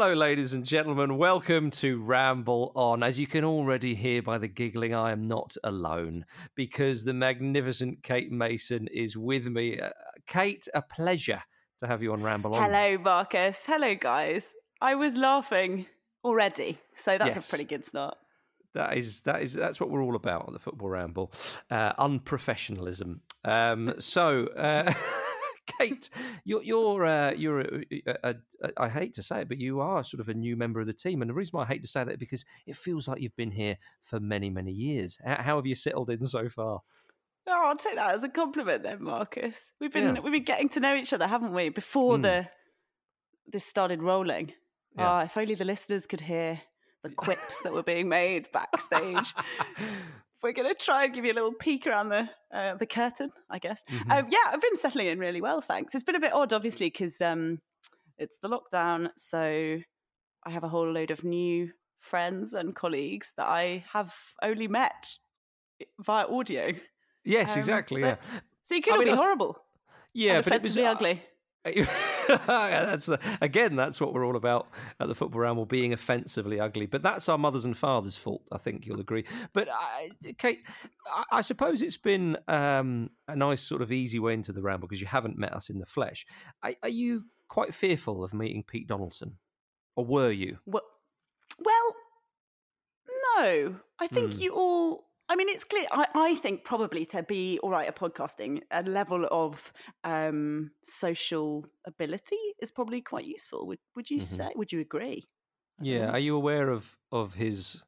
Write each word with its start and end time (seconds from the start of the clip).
Hello, 0.00 0.14
ladies 0.14 0.54
and 0.54 0.64
gentlemen. 0.64 1.16
Welcome 1.18 1.72
to 1.72 2.00
Ramble 2.00 2.70
On. 2.76 3.02
As 3.02 3.18
you 3.18 3.26
can 3.26 3.42
already 3.42 3.96
hear 3.96 4.22
by 4.22 4.38
the 4.38 4.46
giggling, 4.46 4.94
I 4.94 5.10
am 5.10 5.26
not 5.26 5.56
alone 5.64 6.24
because 6.54 7.02
the 7.02 7.12
magnificent 7.12 8.04
Kate 8.04 8.30
Mason 8.30 8.86
is 8.92 9.16
with 9.16 9.48
me. 9.48 9.80
Uh, 9.80 9.90
Kate, 10.28 10.68
a 10.72 10.82
pleasure 10.82 11.42
to 11.80 11.88
have 11.88 12.00
you 12.00 12.12
on 12.12 12.22
Ramble 12.22 12.54
On. 12.54 12.62
Hello, 12.62 12.96
Marcus. 12.98 13.64
Hello, 13.66 13.96
guys. 13.96 14.54
I 14.80 14.94
was 14.94 15.16
laughing 15.16 15.86
already, 16.22 16.78
so 16.94 17.18
that's 17.18 17.34
Yes. 17.34 17.44
a 17.44 17.50
pretty 17.50 17.64
good 17.64 17.84
start. 17.84 18.16
That 18.74 18.96
is 18.96 19.22
that 19.22 19.42
is 19.42 19.52
that's 19.52 19.80
what 19.80 19.90
we're 19.90 20.04
all 20.04 20.14
about 20.14 20.46
on 20.46 20.52
the 20.52 20.60
Football 20.60 20.90
Ramble. 20.90 21.32
Uh, 21.72 21.92
unprofessionalism. 21.94 23.18
Um, 23.44 23.94
so, 23.98 24.46
uh, 24.56 24.92
Kate, 25.78 26.08
you're 26.44 26.62
you're 26.62 27.04
uh, 27.06 27.32
you're 27.32 27.60
a, 27.60 27.82
a, 28.24 28.34
a, 28.62 28.70
I 28.78 28.88
hate 28.88 29.14
to 29.14 29.22
say 29.22 29.42
it, 29.42 29.48
but 29.48 29.58
you 29.58 29.80
are 29.80 30.02
sort 30.02 30.20
of 30.20 30.28
a 30.28 30.34
new 30.34 30.56
member 30.56 30.80
of 30.80 30.86
the 30.86 30.92
team, 30.92 31.20
and 31.22 31.28
the 31.30 31.34
reason 31.34 31.52
why 31.56 31.64
I 31.64 31.66
hate 31.66 31.82
to 31.82 31.88
say 31.88 32.04
that 32.04 32.12
is 32.12 32.16
because 32.18 32.44
it 32.66 32.76
feels 32.76 33.06
like 33.08 33.20
you've 33.20 33.36
been 33.36 33.50
here 33.52 33.76
for 34.00 34.18
many 34.20 34.50
many 34.50 34.72
years. 34.72 35.18
How, 35.24 35.42
how 35.42 35.56
have 35.56 35.66
you 35.66 35.74
settled 35.74 36.10
in 36.10 36.24
so 36.24 36.48
far? 36.48 36.80
Oh, 37.50 37.62
I'll 37.68 37.76
take 37.76 37.94
that 37.96 38.14
as 38.14 38.24
a 38.24 38.28
compliment 38.28 38.82
then, 38.82 39.02
Marcus. 39.02 39.72
We've 39.80 39.92
been 39.92 40.16
Yeah. 40.16 40.20
we've 40.22 40.32
been 40.32 40.44
getting 40.44 40.68
to 40.70 40.80
know 40.80 40.94
each 40.96 41.12
other, 41.12 41.26
haven't 41.26 41.52
we? 41.54 41.68
Before 41.70 42.16
Mm. 42.18 42.22
the 42.22 42.48
this 43.46 43.64
started 43.64 44.02
rolling. 44.02 44.52
Yeah. 44.96 45.08
Ah, 45.10 45.20
if 45.22 45.36
only 45.36 45.54
the 45.54 45.64
listeners 45.64 46.06
could 46.06 46.20
hear 46.20 46.60
the 47.02 47.10
quips 47.10 47.62
that 47.62 47.72
were 47.72 47.82
being 47.82 48.08
made 48.08 48.50
backstage. 48.52 49.32
We're 50.42 50.52
going 50.52 50.68
to 50.68 50.74
try 50.74 51.04
and 51.04 51.14
give 51.14 51.24
you 51.24 51.32
a 51.32 51.34
little 51.34 51.52
peek 51.52 51.86
around 51.86 52.10
the 52.10 52.28
uh, 52.54 52.74
the 52.76 52.86
curtain, 52.86 53.30
I 53.50 53.58
guess. 53.58 53.82
Mhm. 53.90 54.10
Um, 54.18 54.26
yeah, 54.30 54.38
I've 54.52 54.60
been 54.60 54.76
settling 54.76 55.08
in 55.08 55.18
really 55.18 55.40
well, 55.40 55.60
thanks. 55.60 55.94
It's 55.94 56.04
been 56.04 56.14
a 56.16 56.20
bit 56.20 56.32
odd, 56.32 56.52
obviously, 56.52 56.86
because 56.86 57.20
um, 57.20 57.60
it's 58.18 58.38
the 58.38 58.48
lockdown, 58.48 59.10
so 59.16 59.78
I 60.46 60.50
have 60.50 60.64
a 60.64 60.68
whole 60.68 60.90
load 60.92 61.10
of 61.10 61.24
new 61.24 61.70
friends 62.00 62.52
and 62.54 62.74
colleagues 62.74 63.32
that 63.36 63.46
I 63.48 63.84
have 63.92 64.14
only 64.42 64.68
met 64.68 65.08
via 66.00 66.26
audio. 66.26 66.70
yes, 67.24 67.52
Um, 67.52 67.58
exactly. 67.58 68.00
so- 68.00 68.06
yeah, 68.06 68.16
So 68.62 68.74
you 68.76 68.82
could 68.82 68.94
I 68.94 68.98
mean, 68.98 69.08
be 69.08 69.14
horrible, 69.16 69.58
yeah, 70.14 70.40
but 70.40 70.52
it 70.52 70.62
was 70.62 70.78
uh, 70.78 70.82
ugly. 70.84 71.22
That's 72.28 73.06
the, 73.06 73.18
again 73.40 73.76
that's 73.76 74.00
what 74.00 74.12
we're 74.12 74.26
all 74.26 74.36
about 74.36 74.68
at 75.00 75.08
the 75.08 75.14
football 75.14 75.40
ramble 75.40 75.66
being 75.66 75.92
offensively 75.92 76.60
ugly 76.60 76.86
but 76.86 77.02
that's 77.02 77.28
our 77.28 77.38
mothers 77.38 77.64
and 77.64 77.76
fathers 77.76 78.16
fault 78.16 78.42
i 78.52 78.58
think 78.58 78.86
you'll 78.86 79.00
agree 79.00 79.24
but 79.52 79.68
I, 79.70 80.10
kate 80.38 80.60
I, 81.12 81.24
I 81.32 81.40
suppose 81.42 81.82
it's 81.82 81.96
been 81.96 82.36
um, 82.48 83.10
a 83.26 83.34
nice 83.36 83.62
sort 83.62 83.82
of 83.82 83.90
easy 83.92 84.18
way 84.18 84.34
into 84.34 84.52
the 84.52 84.62
ramble 84.62 84.88
because 84.88 85.00
you 85.00 85.06
haven't 85.06 85.38
met 85.38 85.52
us 85.52 85.70
in 85.70 85.78
the 85.78 85.86
flesh 85.86 86.26
are, 86.62 86.74
are 86.82 86.88
you 86.88 87.24
quite 87.48 87.72
fearful 87.74 88.22
of 88.22 88.34
meeting 88.34 88.62
pete 88.66 88.86
donaldson 88.88 89.38
or 89.96 90.04
were 90.04 90.30
you 90.30 90.58
Well, 90.66 90.82
well, 91.58 91.94
no. 93.36 93.76
I 93.98 94.06
think 94.06 94.34
Hmm. 94.34 94.40
you 94.40 94.54
all. 94.54 95.07
I 95.30 95.36
mean, 95.36 95.48
it's 95.48 95.64
clear. 95.64 95.86
I, 95.92 96.06
I 96.14 96.34
think 96.36 96.64
probably 96.64 97.04
to 97.06 97.22
be 97.22 97.58
all 97.62 97.70
right 97.70 97.86
at 97.88 97.96
podcasting, 97.96 98.62
a 98.70 98.82
level 98.82 99.26
of 99.30 99.72
um, 100.04 100.70
social 100.84 101.66
ability 101.86 102.38
is 102.62 102.70
probably 102.70 103.02
quite 103.02 103.26
useful. 103.26 103.66
Would 103.66 103.78
Would 103.94 104.10
you 104.10 104.18
Mhm. 104.20 104.22
say? 104.22 104.48
Would 104.56 104.72
you 104.72 104.80
agree? 104.80 105.26
yeah 105.80 106.10
are 106.10 106.18
you 106.18 106.34
aware 106.34 106.70
of 106.70 106.96
of 107.12 107.34
his 107.34 107.84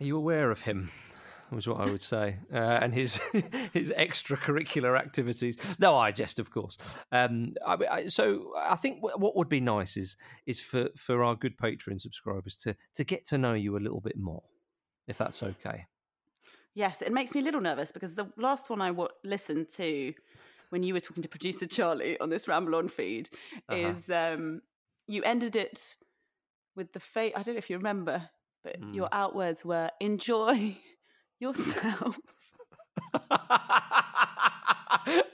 are 0.00 0.04
you 0.06 0.16
aware 0.16 0.50
of 0.50 0.62
him 0.62 0.90
was 1.50 1.68
what 1.68 1.80
I 1.86 1.90
would 1.90 2.00
say, 2.00 2.38
uh, 2.50 2.56
and 2.82 2.94
his 2.94 3.16
his 3.74 3.90
extracurricular 3.90 4.98
activities. 4.98 5.58
No, 5.78 5.98
I 5.98 6.10
jest, 6.12 6.38
of 6.38 6.50
course. 6.50 6.78
Um, 7.10 7.52
I, 7.66 7.76
I, 7.90 8.06
so 8.08 8.52
I 8.56 8.76
think 8.76 9.00
wh- 9.00 9.20
what 9.20 9.36
would 9.36 9.50
be 9.50 9.60
nice 9.60 9.98
is 9.98 10.16
is 10.46 10.60
for, 10.60 10.88
for 10.96 11.22
our 11.22 11.34
good 11.34 11.58
Patreon 11.58 12.00
subscribers 12.00 12.56
to 12.58 12.74
to 12.94 13.04
get 13.04 13.26
to 13.26 13.36
know 13.36 13.52
you 13.52 13.76
a 13.76 13.84
little 13.86 14.00
bit 14.00 14.16
more, 14.16 14.42
if 15.06 15.18
that's 15.18 15.42
okay. 15.42 15.84
Yes, 16.74 17.02
it 17.02 17.12
makes 17.12 17.34
me 17.34 17.40
a 17.40 17.44
little 17.44 17.60
nervous 17.60 17.92
because 17.92 18.14
the 18.14 18.26
last 18.36 18.70
one 18.70 18.80
I 18.80 18.88
w- 18.88 19.08
listened 19.24 19.68
to 19.76 20.14
when 20.70 20.82
you 20.82 20.94
were 20.94 21.00
talking 21.00 21.22
to 21.22 21.28
producer 21.28 21.66
Charlie 21.66 22.18
on 22.18 22.30
this 22.30 22.48
Ramble 22.48 22.74
On 22.76 22.88
feed 22.88 23.28
Uh-huh. 23.68 23.76
is 23.94 24.08
um, 24.10 24.62
you 25.06 25.22
ended 25.22 25.54
it 25.56 25.96
with 26.74 26.92
the 26.94 27.00
fate. 27.00 27.34
I 27.36 27.42
don't 27.42 27.54
know 27.54 27.58
if 27.58 27.68
you 27.68 27.76
remember, 27.76 28.28
but 28.64 28.76
Hmm. 28.80 28.94
your 28.94 29.08
outwords 29.10 29.64
were 29.64 29.90
enjoy 30.00 30.78
yourselves. 31.40 32.54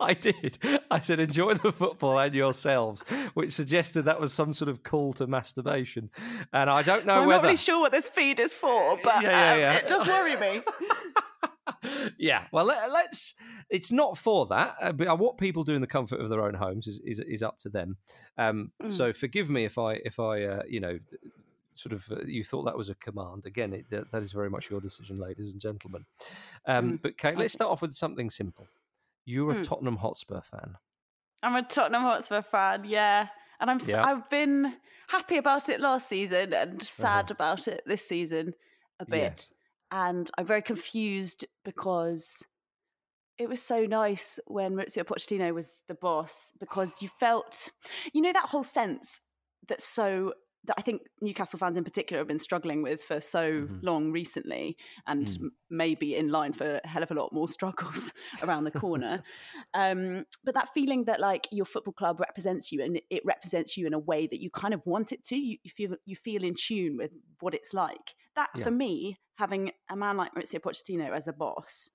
I 0.00 0.16
did. 0.18 0.58
I 0.90 1.00
said, 1.00 1.20
enjoy 1.20 1.54
the 1.54 1.72
football 1.72 2.18
and 2.18 2.34
yourselves, 2.34 3.02
which 3.34 3.52
suggested 3.52 4.02
that 4.02 4.18
was 4.20 4.32
some 4.32 4.54
sort 4.54 4.68
of 4.70 4.82
call 4.82 5.12
to 5.14 5.26
masturbation. 5.26 6.10
And 6.52 6.70
I 6.70 6.82
don't 6.82 7.04
know 7.06 7.14
so 7.14 7.20
I'm 7.22 7.26
whether. 7.28 7.42
not 7.42 7.48
really 7.48 7.56
sure 7.56 7.78
what 7.80 7.92
this 7.92 8.08
feed 8.08 8.40
is 8.40 8.54
for, 8.54 8.98
but 9.04 9.22
Yeah, 9.22 9.56
yeah, 9.56 9.70
um, 9.72 9.76
it 9.76 9.88
does 9.88 10.06
worry 10.08 10.36
me. 10.36 10.62
yeah, 12.18 12.46
well, 12.52 12.64
let, 12.66 12.90
let's. 12.90 13.34
It's 13.70 13.92
not 13.92 14.16
for 14.16 14.46
that. 14.46 14.76
Uh, 14.80 14.92
but 14.92 15.18
what 15.18 15.36
people 15.38 15.64
do 15.64 15.74
in 15.74 15.80
the 15.80 15.86
comfort 15.86 16.20
of 16.20 16.28
their 16.30 16.42
own 16.42 16.54
homes 16.54 16.86
is 16.86 17.00
is, 17.04 17.20
is 17.20 17.42
up 17.42 17.58
to 17.60 17.68
them. 17.68 17.96
Um, 18.36 18.72
Mm. 18.82 18.92
So 18.92 19.12
forgive 19.12 19.50
me 19.50 19.64
if 19.64 19.76
I 19.78 19.94
if 20.04 20.18
I 20.20 20.42
uh, 20.44 20.62
you 20.68 20.80
know 20.80 20.98
sort 21.74 21.92
of 21.92 22.10
uh, 22.10 22.22
you 22.26 22.42
thought 22.44 22.64
that 22.64 22.76
was 22.76 22.88
a 22.88 22.94
command. 22.96 23.46
Again, 23.46 23.72
it, 23.72 23.88
that, 23.90 24.10
that 24.10 24.22
is 24.22 24.32
very 24.32 24.50
much 24.50 24.70
your 24.70 24.80
decision, 24.80 25.18
ladies 25.18 25.52
and 25.52 25.60
gentlemen. 25.60 26.04
Um, 26.66 26.92
Mm, 26.92 27.02
But 27.02 27.18
Kate, 27.18 27.36
let's 27.38 27.52
start 27.52 27.70
off 27.70 27.82
with 27.82 27.94
something 27.94 28.30
simple. 28.30 28.66
You're 29.24 29.52
a 29.52 29.56
Mm. 29.56 29.62
Tottenham 29.62 29.96
Hotspur 29.96 30.40
fan. 30.40 30.76
I'm 31.42 31.54
a 31.54 31.62
Tottenham 31.62 32.02
Hotspur 32.02 32.42
fan, 32.42 32.84
yeah. 32.84 33.28
And 33.60 33.70
I'm 33.70 33.78
Yeah. 33.86 34.04
I've 34.04 34.28
been 34.30 34.74
happy 35.08 35.36
about 35.36 35.68
it 35.68 35.80
last 35.80 36.08
season 36.08 36.52
and 36.52 36.82
sad 36.82 37.30
about 37.30 37.68
it 37.68 37.82
this 37.86 38.06
season 38.06 38.54
a 39.00 39.04
bit. 39.04 39.16
Uh-huh. 39.16 39.30
Yes. 39.36 39.50
And 39.90 40.30
I'm 40.36 40.46
very 40.46 40.62
confused 40.62 41.44
because 41.64 42.42
it 43.38 43.48
was 43.48 43.62
so 43.62 43.86
nice 43.86 44.40
when 44.46 44.74
Mauricio 44.74 45.04
Pochettino 45.04 45.54
was 45.54 45.82
the 45.88 45.94
boss 45.94 46.52
because 46.58 47.00
you 47.02 47.08
felt, 47.20 47.70
you 48.12 48.20
know, 48.22 48.32
that 48.32 48.48
whole 48.48 48.64
sense 48.64 49.20
that 49.68 49.80
so 49.80 50.34
that 50.64 50.74
I 50.78 50.82
think 50.82 51.02
Newcastle 51.22 51.58
fans 51.58 51.76
in 51.76 51.84
particular 51.84 52.18
have 52.20 52.26
been 52.28 52.38
struggling 52.38 52.82
with 52.82 53.02
for 53.02 53.20
so 53.20 53.68
Mhm. 53.68 53.82
long 53.82 54.10
recently, 54.10 54.76
and 55.06 55.34
Mm. 55.36 55.48
maybe 55.70 56.16
in 56.16 56.28
line 56.30 56.52
for 56.52 56.80
a 56.84 56.88
hell 56.88 57.02
of 57.02 57.10
a 57.12 57.14
lot 57.14 57.32
more 57.32 57.48
struggles 57.48 58.12
around 58.42 58.64
the 58.64 58.72
corner. 58.72 59.22
um, 59.74 60.24
but 60.44 60.54
that 60.54 60.68
feeling 60.74 61.04
that 61.04 61.20
like 61.20 61.46
your 61.52 61.64
football 61.64 61.94
club 61.94 62.20
represents 62.20 62.72
you, 62.72 62.82
and 62.82 63.00
it 63.10 63.22
represents 63.24 63.76
you 63.76 63.86
in 63.86 63.94
a 63.94 63.98
way 63.98 64.26
that 64.26 64.40
you 64.40 64.50
kind 64.50 64.74
of 64.74 64.84
want 64.84 65.12
it 65.12 65.22
to. 65.24 65.36
You, 65.36 65.58
you 65.62 65.70
feel 65.70 65.96
you 66.04 66.16
feel 66.16 66.44
in 66.44 66.54
tune 66.54 66.96
with 66.96 67.12
what 67.40 67.54
it's 67.54 67.72
like. 67.72 68.14
That 68.38 68.50
Yeah. 68.54 68.62
for 68.62 68.70
me, 68.70 69.18
having 69.36 69.72
a 69.90 69.96
man 69.96 70.16
like 70.16 70.32
Mauricio 70.32 70.60
Pochettino 70.60 71.10
as 71.10 71.26
a 71.26 71.32
boss, 71.32 71.90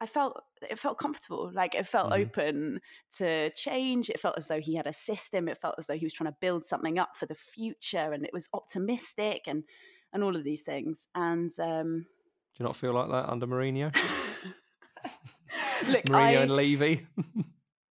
I 0.00 0.06
felt 0.06 0.42
it 0.68 0.76
felt 0.76 0.98
comfortable. 0.98 1.52
Like 1.54 1.76
it 1.76 1.86
felt 1.86 2.10
Mhm. 2.12 2.20
open 2.22 2.80
to 3.18 3.50
change. 3.50 4.10
It 4.10 4.18
felt 4.18 4.36
as 4.36 4.48
though 4.48 4.60
he 4.60 4.74
had 4.74 4.88
a 4.88 4.92
system. 4.92 5.48
It 5.48 5.58
felt 5.58 5.76
as 5.78 5.86
though 5.86 5.96
he 5.96 6.04
was 6.04 6.12
trying 6.12 6.32
to 6.32 6.36
build 6.40 6.64
something 6.64 6.98
up 6.98 7.16
for 7.16 7.26
the 7.26 7.36
future, 7.36 8.12
and 8.12 8.24
it 8.24 8.32
was 8.32 8.48
optimistic 8.52 9.42
and 9.46 9.62
and 10.12 10.24
all 10.24 10.34
of 10.36 10.42
these 10.42 10.62
things. 10.62 11.06
And 11.14 11.52
um, 11.60 12.06
Do 12.54 12.62
you 12.62 12.66
not 12.66 12.76
feel 12.76 12.92
like 12.92 13.10
that 13.10 13.28
under 13.28 13.46
Mourinho? 13.46 13.94
look, 15.86 16.04
Mourinho 16.06 16.38
I, 16.38 16.42
and 16.42 16.56
Levy. 16.56 17.06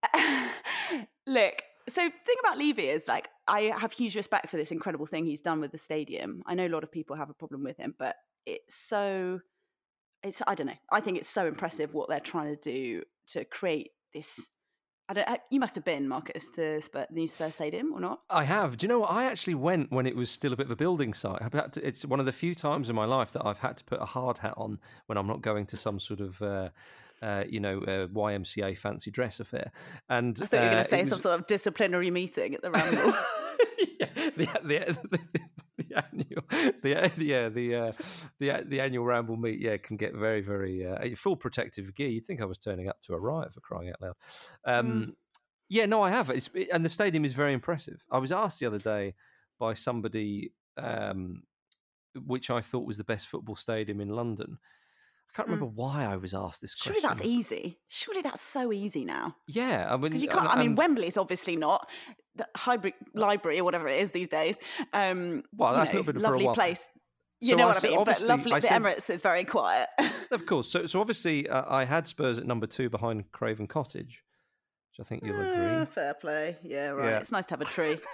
Look, 1.26 1.62
so 1.88 2.00
thing 2.02 2.36
about 2.40 2.58
Levy 2.58 2.88
is 2.88 3.08
like 3.08 3.28
I 3.46 3.72
have 3.76 3.92
huge 3.92 4.16
respect 4.16 4.48
for 4.48 4.56
this 4.56 4.72
incredible 4.72 5.06
thing 5.06 5.26
he's 5.26 5.40
done 5.40 5.60
with 5.60 5.72
the 5.72 5.78
stadium. 5.78 6.42
I 6.46 6.54
know 6.54 6.66
a 6.66 6.68
lot 6.68 6.84
of 6.84 6.90
people 6.90 7.16
have 7.16 7.30
a 7.30 7.34
problem 7.34 7.62
with 7.62 7.76
him, 7.76 7.94
but 7.98 8.16
it's 8.46 8.74
so 8.74 9.40
it's 10.22 10.42
I 10.46 10.54
don't 10.54 10.66
know. 10.66 10.78
I 10.90 11.00
think 11.00 11.18
it's 11.18 11.28
so 11.28 11.46
impressive 11.46 11.94
what 11.94 12.08
they're 12.08 12.20
trying 12.20 12.56
to 12.56 12.60
do 12.60 13.02
to 13.28 13.44
create 13.44 13.90
this. 14.12 14.48
I 15.06 15.12
don't. 15.12 15.40
You 15.50 15.60
must 15.60 15.74
have 15.74 15.84
been 15.84 16.08
Marcus 16.08 16.50
to 16.52 16.80
Spur, 16.80 17.06
the 17.10 17.20
new 17.20 17.26
Spurs 17.26 17.56
Stadium 17.56 17.92
or 17.92 18.00
not? 18.00 18.20
I 18.30 18.44
have. 18.44 18.78
Do 18.78 18.84
you 18.84 18.88
know 18.88 19.00
what? 19.00 19.10
I 19.10 19.26
actually 19.26 19.54
went 19.54 19.92
when 19.92 20.06
it 20.06 20.16
was 20.16 20.30
still 20.30 20.54
a 20.54 20.56
bit 20.56 20.64
of 20.64 20.72
a 20.72 20.76
building 20.76 21.12
site. 21.12 21.42
To, 21.72 21.86
it's 21.86 22.06
one 22.06 22.20
of 22.20 22.26
the 22.26 22.32
few 22.32 22.54
times 22.54 22.88
in 22.88 22.96
my 22.96 23.04
life 23.04 23.32
that 23.32 23.44
I've 23.44 23.58
had 23.58 23.76
to 23.76 23.84
put 23.84 24.00
a 24.00 24.06
hard 24.06 24.38
hat 24.38 24.54
on 24.56 24.78
when 25.04 25.18
I'm 25.18 25.26
not 25.26 25.42
going 25.42 25.66
to 25.66 25.76
some 25.76 26.00
sort 26.00 26.20
of, 26.20 26.40
uh, 26.40 26.70
uh, 27.24 27.44
you 27.48 27.60
know, 27.60 27.78
uh, 27.78 28.06
YMCA 28.08 28.76
fancy 28.76 29.10
dress 29.10 29.40
affair. 29.40 29.72
And 30.08 30.38
I 30.42 30.46
thought 30.46 30.56
you 30.56 30.60
were 30.62 30.66
uh, 30.66 30.70
going 30.72 30.84
to 30.84 30.90
say 30.90 31.00
was- 31.00 31.08
some 31.10 31.18
sort 31.20 31.40
of 31.40 31.46
disciplinary 31.46 32.10
meeting 32.10 32.54
at 32.54 32.62
the 32.62 32.70
Ramble. 32.76 33.14
yeah, 33.98 34.06
the, 34.36 34.48
the, 34.62 34.98
the, 35.10 35.40
the 35.78 36.04
annual, 36.04 36.44
the 36.82 37.12
yeah, 37.18 37.48
the 37.48 37.74
uh, 37.74 37.92
the 38.38 38.64
the 38.66 38.80
annual 38.80 39.04
ramble 39.04 39.36
meet, 39.36 39.60
yeah, 39.60 39.76
can 39.76 39.96
get 39.96 40.14
very, 40.14 40.40
very 40.42 40.86
uh, 40.86 41.16
full 41.16 41.36
protective 41.36 41.94
gear. 41.94 42.08
You'd 42.08 42.26
think 42.26 42.40
I 42.40 42.44
was 42.44 42.58
turning 42.58 42.88
up 42.88 43.00
to 43.06 43.14
a 43.14 43.18
riot 43.18 43.52
for 43.54 43.60
crying 43.60 43.90
out 43.90 44.00
loud. 44.02 44.14
Um, 44.64 45.16
Yeah, 45.68 45.86
no, 45.86 46.02
I 46.02 46.10
have. 46.10 46.30
It's 46.30 46.50
and 46.72 46.84
the 46.84 46.88
stadium 46.90 47.24
is 47.24 47.32
very 47.32 47.52
impressive. 47.54 48.04
I 48.10 48.18
was 48.18 48.32
asked 48.32 48.60
the 48.60 48.66
other 48.66 48.78
day 48.78 49.14
by 49.58 49.74
somebody 49.74 50.52
um, 50.76 51.42
which 52.26 52.50
I 52.50 52.60
thought 52.60 52.86
was 52.86 52.98
the 52.98 53.04
best 53.04 53.26
football 53.28 53.56
stadium 53.56 54.00
in 54.00 54.08
London. 54.08 54.58
I 55.34 55.36
can't 55.36 55.48
remember 55.48 55.66
why 55.66 56.04
I 56.04 56.16
was 56.16 56.32
asked 56.32 56.60
this 56.62 56.74
question. 56.76 57.00
Surely 57.02 57.08
that's 57.16 57.26
easy. 57.26 57.80
Surely 57.88 58.22
that's 58.22 58.40
so 58.40 58.72
easy 58.72 59.04
now. 59.04 59.34
Yeah, 59.48 59.88
I 59.90 59.94
mean, 59.96 60.02
Because 60.02 60.22
you 60.22 60.28
can't. 60.28 60.46
I 60.48 60.56
mean, 60.58 60.68
and- 60.68 60.78
Wembley's 60.78 61.16
obviously 61.16 61.56
not 61.56 61.90
the 62.36 62.46
hybrid 62.56 62.94
library 63.14 63.58
or 63.58 63.64
whatever 63.64 63.88
it 63.88 64.00
is 64.00 64.12
these 64.12 64.28
days. 64.28 64.56
Um, 64.92 65.42
Well, 65.56 65.74
that's 65.74 65.92
know, 65.92 65.98
not 66.00 66.06
been 66.06 66.14
for 66.14 66.20
a 66.20 66.22
lovely 66.30 66.44
while. 66.46 66.54
place. 66.54 66.88
You 67.40 67.50
So 67.50 67.56
know 67.56 67.64
I 67.64 67.66
what 67.68 67.84
I 67.84 67.88
mean? 67.88 68.04
But 68.04 68.20
lovely. 68.22 68.52
I 68.52 68.60
the 68.60 68.66
said- 68.68 68.82
Emirates 68.82 69.10
is 69.10 69.22
very 69.22 69.44
quiet. 69.44 69.88
of 70.30 70.46
course. 70.46 70.68
So, 70.70 70.86
so 70.86 71.00
obviously, 71.00 71.48
uh, 71.48 71.64
I 71.68 71.84
had 71.84 72.06
Spurs 72.06 72.38
at 72.38 72.46
number 72.46 72.66
two 72.68 72.88
behind 72.88 73.30
Craven 73.32 73.66
Cottage, 73.66 74.22
which 74.96 75.04
I 75.04 75.08
think 75.08 75.24
you'll 75.24 75.36
Ah, 75.36 75.50
agree. 75.82 75.86
fair 75.86 76.14
play. 76.14 76.58
Yeah, 76.62 76.90
right. 76.90 77.10
Yeah. 77.10 77.18
It's 77.18 77.32
nice 77.32 77.46
to 77.46 77.54
have 77.54 77.60
a 77.60 77.64
tree. 77.64 77.98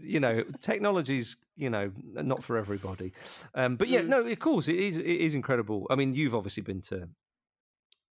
you 0.00 0.20
know, 0.20 0.42
technology's 0.60 1.36
you 1.56 1.68
know 1.70 1.92
not 2.14 2.42
for 2.42 2.56
everybody, 2.56 3.12
um, 3.54 3.76
but 3.76 3.88
yeah, 3.88 4.00
Mm. 4.02 4.08
no, 4.08 4.20
of 4.26 4.38
course 4.38 4.68
it 4.68 4.76
is. 4.76 4.98
It 4.98 5.04
is 5.06 5.34
incredible. 5.34 5.86
I 5.90 5.94
mean, 5.96 6.14
you've 6.14 6.34
obviously 6.34 6.62
been 6.62 6.80
to, 6.82 7.08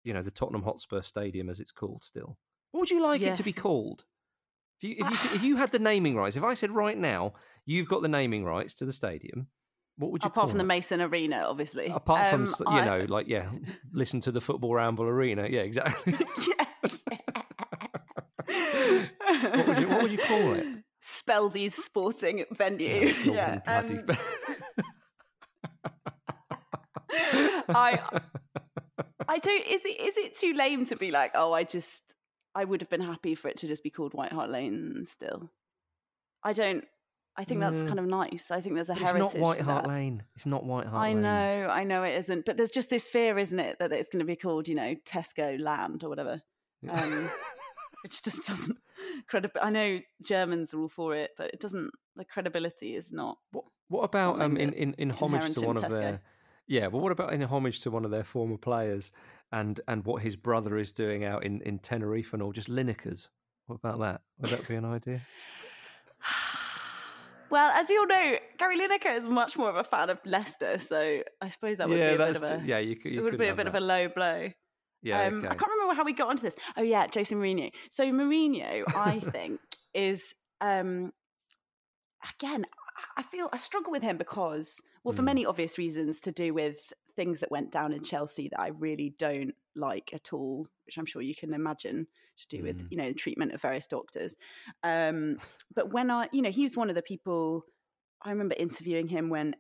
you 0.04 0.14
know, 0.14 0.22
the 0.22 0.32
Tottenham 0.32 0.64
Hotspur 0.64 1.02
Stadium 1.02 1.50
as 1.50 1.60
it's 1.60 1.72
called. 1.72 2.04
Still, 2.04 2.38
what 2.72 2.82
would 2.82 2.92
you 2.92 3.02
like 3.04 3.22
it 3.22 3.36
to 3.36 3.44
be 3.44 3.54
called? 3.54 4.06
If 4.82 4.90
you, 4.90 4.96
if 5.00 5.10
you 5.10 5.36
if 5.36 5.44
you 5.50 5.58
had 5.58 5.72
the 5.72 5.80
naming 5.80 6.16
rights, 6.16 6.36
if 6.36 6.44
I 6.44 6.54
said 6.54 6.72
right 6.72 6.98
now 6.98 7.34
you've 7.66 7.88
got 7.88 8.02
the 8.02 8.08
naming 8.08 8.44
rights 8.46 8.74
to 8.76 8.86
the 8.86 8.94
stadium, 8.94 9.48
what 9.98 10.12
would 10.12 10.24
you 10.24 10.28
Apart 10.30 10.50
from 10.50 10.58
the? 10.58 10.64
Mason 10.64 11.02
Arena, 11.02 11.46
obviously. 11.48 11.88
Apart 11.88 12.28
from 12.30 12.44
Um, 12.46 12.54
you 12.74 12.80
I- 12.80 12.86
know, 12.86 13.06
like 13.10 13.28
yeah, 13.28 13.50
listen 13.92 14.20
to 14.22 14.32
the 14.32 14.42
football 14.42 14.74
ramble 14.76 15.06
arena. 15.06 15.48
Yeah, 15.50 15.62
exactly. 15.62 16.14
yeah. 16.48 16.66
what 19.56 19.68
would 19.68 19.78
you 19.80 19.88
What 19.88 20.02
would 20.04 20.12
you 20.12 20.18
call 20.18 20.54
it? 20.54 20.66
Spelsy's 21.04 21.74
sporting 21.76 22.46
venue. 22.52 23.14
Yeah. 23.24 23.60
Um, 23.68 24.06
I 27.70 28.00
I 29.28 29.38
don't 29.40 29.68
is 29.68 29.82
it 29.86 30.00
is 30.00 30.18
it 30.18 30.36
too 30.38 30.54
lame 30.54 30.86
to 30.86 30.96
be 30.96 31.12
like, 31.12 31.32
oh 31.36 31.54
I 31.54 31.64
just 31.64 32.02
I 32.56 32.64
would 32.66 32.82
have 32.82 32.90
been 32.90 33.02
happy 33.02 33.36
for 33.36 33.48
it 33.50 33.58
to 33.58 33.68
just 33.68 33.84
be 33.84 33.90
called 33.90 34.14
White 34.14 34.32
Hart 34.32 34.50
Lane 34.50 35.04
still. 35.06 35.52
I 36.44 36.54
don't 36.54 36.86
I 37.38 37.44
think 37.46 37.62
that's 37.62 37.78
Mm. 37.84 37.88
kind 37.88 38.00
of 38.00 38.06
nice. 38.08 38.52
I 38.52 38.60
think 38.62 38.76
there's 38.76 38.90
a 38.90 38.94
But 38.94 39.02
it's 39.04 39.12
heritage. 39.12 39.36
not 39.36 39.42
White 39.42 39.62
Hart. 39.62 39.88
Lane. 39.88 40.24
It's 40.36 40.46
not 40.46 40.66
White 40.66 40.86
Hart 40.88 41.02
I 41.02 41.14
Lane. 41.14 41.22
know, 41.22 41.68
I 41.72 41.84
know 41.86 42.04
it 42.04 42.16
isn't, 42.20 42.46
but 42.46 42.58
there's 42.58 42.72
just 42.72 42.90
this 42.90 43.08
fear, 43.08 43.38
isn't 43.40 43.58
it, 43.60 43.80
that 43.80 43.94
it's 43.94 44.10
going 44.10 44.20
to 44.20 44.26
be 44.26 44.36
called, 44.36 44.68
you 44.68 44.76
know, 44.76 44.96
Tesco 45.06 45.58
Land 45.58 46.04
or 46.04 46.10
whatever, 46.10 46.42
um, 46.90 47.30
which 48.04 48.22
just 48.22 48.48
doesn't 48.50 48.78
credible. 49.28 49.62
I 49.62 49.70
know 49.70 50.00
Germans 50.24 50.74
are 50.74 50.80
all 50.80 50.88
for 50.88 51.16
it, 51.16 51.32
but 51.38 51.52
it 51.54 51.60
doesn't. 51.60 51.92
The 52.16 52.26
credibility 52.26 52.96
is 52.96 53.12
not. 53.12 53.38
What, 53.52 53.66
what 53.88 54.04
about 54.04 54.42
um, 54.42 54.58
in, 54.58 54.74
in, 54.74 54.94
in 54.98 55.10
homage 55.10 55.54
to 55.56 55.62
one 55.62 55.78
of 55.78 55.84
Tesco. 55.84 55.96
their 55.96 56.22
yeah, 56.68 56.88
but 56.88 57.00
what 57.00 57.12
about 57.12 57.34
in 57.34 57.42
homage 57.42 57.82
to 57.82 57.92
one 57.92 58.06
of 58.06 58.12
their 58.12 58.24
former 58.24 58.58
players 58.58 59.12
and 59.52 59.80
and 59.88 60.06
what 60.06 60.22
his 60.22 60.36
brother 60.36 60.78
is 60.78 60.94
doing 60.94 61.26
out 61.26 61.44
in, 61.44 61.62
in 61.64 61.80
Tenerife 61.80 62.34
and 62.34 62.42
all, 62.42 62.54
just 62.54 62.70
Linekers? 62.70 63.28
What 63.66 63.76
about 63.76 64.00
that? 64.00 64.22
Would 64.40 64.52
that 64.52 64.68
be 64.68 64.76
an 64.76 64.86
idea? 64.86 65.22
Well, 67.50 67.70
as 67.72 67.90
we 67.90 67.98
all 67.98 68.08
know, 68.08 68.38
Gary 68.58 68.80
Lineker 68.80 69.14
is 69.14 69.28
much 69.28 69.58
more 69.58 69.70
of 69.70 69.76
a 69.76 69.84
fan 69.84 70.10
of 70.10 70.20
Leicester, 70.24 70.78
so 70.78 71.22
I 71.42 71.50
suppose 71.50 71.80
that 71.80 71.90
would 71.90 72.00
yeah, 72.00 72.16
be 72.16 72.24
a 72.24 72.28
bit 72.28 72.36
of 72.38 72.44
a. 72.44 72.62
yeah. 72.66 72.78
You, 72.78 72.96
could- 72.96 73.12
you 73.12 73.20
it 73.20 73.24
would 73.24 73.38
be 73.38 73.50
a 73.50 73.54
bit 73.54 73.68
of 73.68 73.76
a 73.76 73.82
low 73.82 74.08
blow. 74.08 74.52
Yeah. 75.04 75.26
um, 75.28 75.40
okay. 75.40 75.48
I 75.48 75.56
can't 75.56 75.72
remember 75.72 75.96
how 75.96 76.04
we 76.04 76.14
got 76.14 76.30
onto 76.30 76.44
this. 76.44 76.56
Oh 76.78 76.84
yeah, 76.84 77.08
José 77.08 77.36
Mourinho. 77.36 77.72
So 77.90 78.04
Mourinho, 78.06 78.84
I 78.96 79.20
think, 79.32 79.60
is 79.94 80.34
um, 80.62 81.12
again. 82.38 82.66
I- 83.18 83.24
feel 83.24 83.50
I 83.52 83.58
struggle 83.58 83.92
with 83.92 84.04
him 84.04 84.18
because, 84.18 84.80
well, 85.04 85.14
for 85.14 85.22
Mm. 85.24 85.26
many 85.26 85.46
obvious 85.46 85.78
reasons, 85.80 86.22
to 86.22 86.32
do 86.32 86.54
with 86.54 86.94
things 87.16 87.40
that 87.40 87.50
went 87.52 87.72
down 87.72 87.94
in 87.94 88.04
Chelsea 88.04 88.48
that 88.50 88.60
I 88.60 88.68
really 88.68 89.16
don't 89.18 89.56
like 89.76 90.14
at 90.14 90.32
all, 90.34 90.68
which 90.86 90.98
I'm 90.98 91.06
sure 91.08 91.22
you 91.22 91.34
can 91.34 91.54
imagine 91.54 92.06
to 92.38 92.48
do 92.48 92.64
with 92.64 92.78
Mm. 92.84 92.88
you 92.92 92.98
know 92.98 93.08
the 93.08 93.14
treatment 93.16 93.54
of 93.54 93.62
various 93.62 93.88
doctors. 93.88 94.36
Um, 94.84 95.38
but 95.74 95.92
when 95.92 96.12
I, 96.12 96.30
you 96.32 96.42
know, 96.44 96.52
he 96.52 96.62
was 96.64 96.78
one 96.78 96.90
of 96.90 96.96
the 96.96 97.02
people 97.02 97.66
I 98.22 98.30
remember 98.30 98.56
interviewing 98.58 99.08
him 99.08 99.30
when 99.30 99.56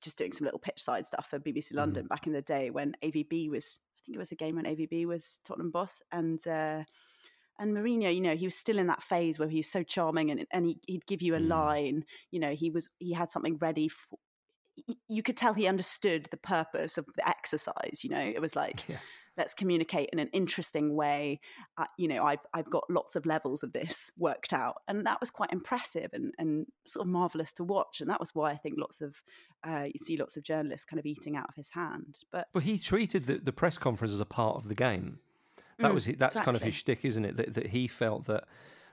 just 0.00 0.16
doing 0.18 0.30
some 0.32 0.44
little 0.44 0.60
pitch 0.60 0.80
side 0.80 1.06
stuff 1.06 1.28
for 1.28 1.38
BBC 1.40 1.68
Mm-hmm. 1.70 1.78
London 1.78 2.06
back 2.06 2.26
in 2.26 2.32
the 2.32 2.42
day 2.42 2.70
when 2.70 2.94
AVB 3.02 3.50
was, 3.50 3.80
think 4.04 4.16
it 4.16 4.18
was 4.18 4.32
a 4.32 4.36
game 4.36 4.56
when 4.56 4.66
AVB 4.66 5.06
was 5.06 5.40
Tottenham 5.44 5.70
boss 5.70 6.02
and. 6.12 6.46
Uh, 6.46 6.84
and 7.56 7.72
Mourinho, 7.72 8.12
you 8.12 8.20
know, 8.20 8.34
he 8.34 8.46
was 8.46 8.56
still 8.56 8.78
in 8.80 8.88
that 8.88 9.00
phase 9.00 9.38
where 9.38 9.48
he 9.48 9.58
was 9.58 9.68
so 9.68 9.84
charming, 9.84 10.32
and 10.32 10.44
and 10.50 10.66
he, 10.66 10.80
he'd 10.88 11.06
give 11.06 11.22
you 11.22 11.36
a 11.36 11.38
Mm. 11.38 11.48
line. 11.48 12.04
You 12.32 12.40
know, 12.40 12.52
he 12.52 12.68
was 12.68 12.88
he 12.98 13.12
had 13.12 13.30
something 13.30 13.58
ready. 13.58 13.88
For, 13.88 14.18
you 15.08 15.22
could 15.22 15.36
tell 15.36 15.54
he 15.54 15.68
understood 15.68 16.26
the 16.32 16.36
purpose 16.36 16.98
of 16.98 17.06
the 17.14 17.28
exercise. 17.28 18.02
You 18.02 18.10
know, 18.10 18.18
it 18.18 18.40
was 18.40 18.56
like 18.56 18.84
Yeah. 18.88 18.98
Let's 19.36 19.54
communicate 19.54 20.08
in 20.12 20.18
an 20.18 20.28
interesting 20.32 20.94
way. 20.94 21.40
Uh, 21.76 21.86
you 21.98 22.08
know, 22.08 22.24
I've 22.24 22.44
I've 22.52 22.70
got 22.70 22.84
lots 22.88 23.16
of 23.16 23.26
levels 23.26 23.62
of 23.62 23.72
this 23.72 24.10
worked 24.18 24.52
out, 24.52 24.76
and 24.88 25.04
that 25.06 25.20
was 25.20 25.30
quite 25.30 25.52
impressive 25.52 26.10
and 26.12 26.32
and 26.38 26.66
sort 26.86 27.06
of 27.06 27.12
marvelous 27.12 27.52
to 27.54 27.64
watch. 27.64 28.00
And 28.00 28.10
that 28.10 28.20
was 28.20 28.34
why 28.34 28.52
I 28.52 28.56
think 28.56 28.76
lots 28.78 29.00
of 29.00 29.16
uh, 29.66 29.84
you 29.84 30.00
see 30.02 30.16
lots 30.16 30.36
of 30.36 30.42
journalists 30.42 30.86
kind 30.86 31.00
of 31.00 31.06
eating 31.06 31.36
out 31.36 31.48
of 31.48 31.54
his 31.56 31.70
hand. 31.70 32.18
But 32.32 32.48
But 32.52 32.62
he 32.64 32.78
treated 32.78 33.26
the, 33.26 33.38
the 33.38 33.52
press 33.52 33.78
conference 33.78 34.12
as 34.12 34.20
a 34.20 34.26
part 34.26 34.56
of 34.56 34.68
the 34.68 34.74
game. 34.74 35.18
That 35.80 35.88
Mm, 35.88 35.94
was 35.94 36.06
that's 36.06 36.38
kind 36.38 36.56
of 36.56 36.62
his 36.62 36.74
exactly. 36.74 36.80
shtick, 36.80 37.04
isn't 37.04 37.24
it? 37.24 37.36
That, 37.36 37.54
that 37.54 37.66
he 37.66 37.88
felt 37.88 38.26
that 38.26 38.44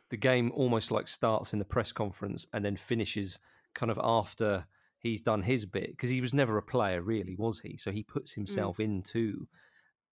the 0.10 0.18
game 0.18 0.52
almost 0.56 0.92
like 0.92 1.08
starts 1.08 1.54
in 1.54 1.60
the 1.60 1.66
press 1.66 1.92
conference 1.92 2.46
and 2.54 2.66
then 2.66 2.76
finishes 2.76 3.40
kind 3.74 3.92
of 3.92 4.00
after 4.04 4.66
he's 4.98 5.22
done 5.22 5.42
his 5.42 5.66
bit 5.66 5.92
because 5.92 6.10
he 6.10 6.22
was 6.22 6.34
never 6.34 6.58
a 6.58 6.64
player, 6.64 7.02
really, 7.02 7.36
was 7.36 7.60
he? 7.62 7.78
So 7.78 7.92
he 7.92 8.04
Mm. 8.04 8.08
puts 8.08 8.34
himself 8.34 8.80
into 8.80 9.48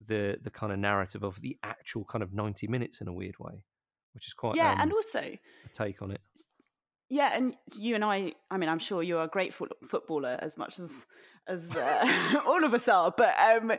the 0.05 0.37
the 0.41 0.49
kind 0.49 0.71
of 0.71 0.79
narrative 0.79 1.23
of 1.23 1.41
the 1.41 1.57
actual 1.63 2.05
kind 2.05 2.23
of 2.23 2.33
ninety 2.33 2.67
minutes 2.67 3.01
in 3.01 3.07
a 3.07 3.13
weird 3.13 3.37
way, 3.39 3.63
which 4.13 4.27
is 4.27 4.33
quite 4.33 4.55
yeah, 4.55 4.71
um, 4.73 4.81
and 4.81 4.93
also 4.93 5.19
a 5.19 5.69
take 5.73 6.01
on 6.01 6.11
it. 6.11 6.21
Yeah, 7.09 7.31
and 7.33 7.55
you 7.75 7.95
and 7.95 8.05
I, 8.05 8.33
I 8.51 8.57
mean, 8.57 8.69
I'm 8.69 8.77
sure 8.79 9.01
you're 9.01 9.23
a 9.23 9.27
great 9.27 9.53
foot- 9.53 9.75
footballer 9.87 10.37
as 10.41 10.57
much 10.57 10.77
as 10.79 11.05
as 11.47 11.75
uh, 11.75 12.41
all 12.45 12.63
of 12.63 12.73
us 12.73 12.87
are, 12.87 13.11
but 13.15 13.33
um, 13.39 13.71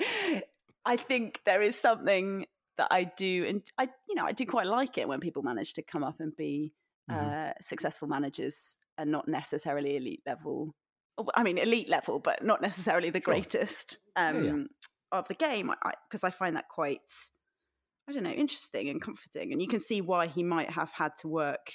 I 0.84 0.97
think 0.97 1.40
there 1.47 1.62
is 1.62 1.76
something 1.76 2.47
that 2.76 2.88
I 2.90 3.04
do, 3.04 3.44
and 3.49 3.62
I, 3.78 3.88
you 4.09 4.14
know, 4.16 4.25
I 4.25 4.33
do 4.33 4.44
quite 4.47 4.66
like 4.66 4.99
it 4.99 5.06
when 5.06 5.21
people 5.21 5.42
manage 5.42 5.75
to 5.75 5.83
come 5.83 6.02
up 6.04 6.21
and 6.21 6.35
be 6.37 6.73
Mhm. 7.11 7.50
uh, 7.50 7.52
successful 7.61 8.06
managers 8.06 8.76
and 8.97 9.11
not 9.11 9.26
necessarily 9.26 9.97
elite 9.97 10.23
level. 10.26 10.75
I 11.35 11.42
mean, 11.42 11.59
elite 11.59 11.88
level, 11.88 12.18
but 12.21 12.44
not 12.44 12.62
necessarily 12.62 13.11
the 13.11 13.21
Sure. 13.21 13.35
greatest 13.35 13.99
yeah. 14.16 14.28
um, 14.30 14.68
of 15.12 15.29
the 15.29 15.35
game. 15.35 15.73
Because 16.09 16.25
I, 16.25 16.29
I 16.29 16.31
find 16.31 16.57
that 16.57 16.69
quite, 16.69 17.00
I 18.09 18.12
don't 18.12 18.23
know, 18.25 18.31
interesting 18.31 18.88
and 18.88 19.00
comforting, 19.00 19.52
and 19.52 19.61
you 19.61 19.69
can 19.69 19.81
see 19.81 20.00
why 20.00 20.26
he 20.26 20.43
might 20.43 20.71
have 20.71 20.90
had 20.90 21.12
to 21.19 21.29
work 21.29 21.73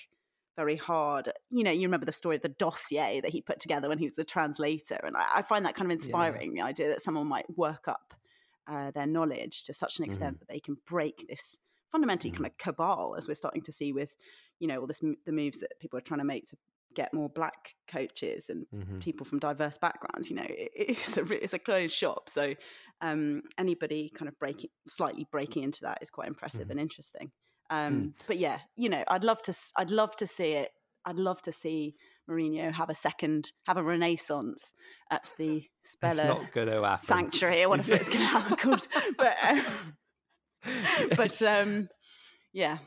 very 0.57 0.77
hard. 0.77 1.31
You 1.49 1.63
know, 1.63 1.71
you 1.71 1.83
remember 1.83 2.05
the 2.05 2.11
story 2.11 2.37
of 2.37 2.41
the 2.41 2.49
dossier 2.49 3.19
that 3.21 3.31
he 3.31 3.41
put 3.41 3.59
together 3.59 3.89
when 3.89 3.97
he 3.97 4.05
was 4.05 4.15
the 4.15 4.23
translator, 4.23 4.99
and 5.03 5.15
I, 5.17 5.25
I 5.37 5.41
find 5.41 5.65
that 5.65 5.75
kind 5.75 5.87
of 5.89 5.91
inspiring. 5.91 6.53
The 6.53 6.61
idea 6.61 6.87
that 6.89 7.01
someone 7.01 7.27
might 7.27 7.57
work 7.57 7.87
up 7.87 8.13
uh, 8.67 8.91
their 8.91 9.05
knowledge 9.07 9.63
to 9.65 9.73
such 9.73 9.99
an 9.99 10.05
extent 10.05 10.39
that 10.39 10.47
they 10.47 10.59
can 10.59 10.77
break 10.87 11.25
this 11.29 11.57
fundamentally 11.91 12.31
kind 12.31 12.45
of 12.45 12.57
cabal, 12.57 13.15
as 13.17 13.27
we're 13.27 13.33
starting 13.35 13.61
to 13.61 13.71
see 13.71 13.93
with, 13.93 14.15
you 14.59 14.67
know, 14.67 14.79
all 14.81 14.87
this 14.87 14.99
the 14.99 15.31
moves 15.31 15.59
that 15.59 15.79
people 15.79 15.97
are 15.97 16.01
trying 16.01 16.19
to 16.19 16.25
make 16.25 16.45
to 16.47 16.57
get 16.93 17.13
more 17.13 17.29
black 17.29 17.75
coaches 17.89 18.49
and 18.49 18.65
Mhm. 18.73 19.01
people 19.01 19.25
from 19.25 19.39
diverse 19.39 19.77
backgrounds. 19.77 20.29
You 20.29 20.37
know, 20.37 20.47
it, 20.47 20.71
it's 20.75 21.17
a 21.17 21.23
it's 21.43 21.53
a 21.53 21.59
closed 21.59 21.93
shop, 21.93 22.29
so 22.29 22.53
um, 23.01 23.43
anybody 23.57 24.09
kind 24.15 24.27
of 24.29 24.37
breaking 24.39 24.69
slightly 24.87 25.27
breaking 25.31 25.63
into 25.63 25.81
that 25.81 25.99
is 26.01 26.09
quite 26.09 26.27
impressive 26.27 26.67
Mhm. 26.67 26.71
and 26.71 26.79
interesting. 26.79 27.31
Um, 27.69 28.13
But 28.27 28.37
yeah, 28.37 28.59
you 28.75 28.89
know, 28.89 29.03
I'd 29.07 29.23
love 29.23 29.41
to. 29.43 29.53
I'd 29.75 29.89
love 29.91 30.15
to 30.17 30.27
see 30.27 30.51
it. 30.53 30.71
I'd 31.05 31.17
love 31.17 31.41
to 31.43 31.51
see 31.51 31.95
Mourinho 32.29 32.71
have 32.73 32.89
a 32.89 32.95
second, 32.95 33.51
have 33.67 33.77
a 33.77 33.83
renaissance 33.83 34.73
at 35.11 35.31
the 35.37 35.63
It's 35.83 35.91
Speller 35.91 36.25
not 36.25 36.51
going 36.51 36.67
to 36.67 36.81
happen. 36.83 37.05
Sanctuary 37.05 37.63
or 37.63 37.69
whatever 37.73 37.93
it's 37.95 38.09
going 38.09 38.21
to 38.21 38.25
happen 38.27 38.55
called. 38.57 38.87
But 39.17 39.35
um, 39.43 39.97
but 41.15 41.41
um, 41.43 41.89
yeah, 42.53 42.79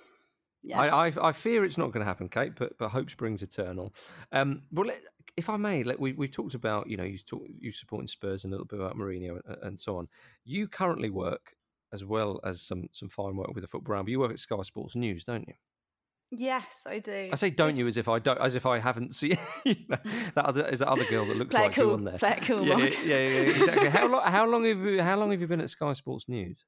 yeah. 0.68 0.80
I, 0.80 1.08
I 1.08 1.28
I 1.28 1.32
fear 1.32 1.64
it's 1.64 1.78
not 1.78 1.92
going 1.92 2.00
to 2.00 2.06
happen, 2.06 2.28
Kate. 2.28 2.52
But 2.56 2.78
but 2.78 2.90
hope 2.90 3.10
springs 3.10 3.42
eternal. 3.42 3.94
Um, 4.32 4.62
well, 4.70 4.86
let, 4.86 4.98
if 5.36 5.48
I 5.48 5.56
may, 5.56 5.82
let, 5.82 5.98
we 5.98 6.12
we 6.12 6.28
talked 6.28 6.54
about 6.54 6.88
you 6.88 6.96
know 6.96 7.04
you 7.04 7.18
talk 7.18 7.42
you 7.58 7.72
supporting 7.72 8.06
Spurs 8.06 8.44
and 8.44 8.52
a 8.52 8.56
little 8.56 8.66
bit 8.66 8.78
about 8.78 8.96
Mourinho 8.96 9.40
and, 9.46 9.56
and 9.62 9.80
so 9.80 9.96
on. 9.96 10.08
You 10.44 10.68
currently 10.68 11.10
work 11.10 11.54
as 11.92 12.04
well 12.04 12.40
as 12.44 12.60
some 12.60 12.88
some 12.92 13.08
fine 13.08 13.36
work 13.36 13.54
with 13.54 13.62
the 13.62 13.68
football 13.68 13.94
round. 13.94 14.06
But 14.06 14.12
you 14.12 14.20
work 14.20 14.32
at 14.32 14.38
Sky 14.38 14.62
Sports 14.62 14.94
News, 14.94 15.24
don't 15.24 15.48
you? 15.48 15.54
yes, 16.30 16.84
I 16.86 16.98
do. 16.98 17.30
I 17.32 17.36
say 17.36 17.50
don't 17.50 17.76
you 17.76 17.86
as 17.86 17.96
if 17.96 18.08
I 18.08 18.18
don't 18.18 18.40
as 18.40 18.54
if 18.54 18.66
I 18.66 18.78
haven't 18.78 19.14
seen 19.14 19.38
you 19.64 19.76
know, 19.88 19.96
that 20.34 20.44
other 20.44 20.66
is 20.66 20.80
that 20.80 20.88
other 20.88 21.04
girl 21.04 21.24
that 21.26 21.36
looks 21.36 21.54
like 21.54 21.76
you 21.76 21.84
cool, 21.84 21.94
on 21.94 22.04
there. 22.04 22.18
play 22.18 22.38
cool, 22.42 22.66
yeah, 22.66 22.76
yeah, 22.76 22.88
yeah, 23.04 23.18
yeah, 23.18 23.40
exactly. 23.40 23.88
how 23.88 24.06
long 24.06 24.22
how 24.24 24.46
long 24.46 24.64
have 24.64 24.78
you 24.78 25.02
how 25.02 25.16
long 25.16 25.30
have 25.30 25.40
you 25.40 25.46
been 25.46 25.60
at 25.60 25.70
Sky 25.70 25.92
Sports 25.94 26.28
News? 26.28 26.64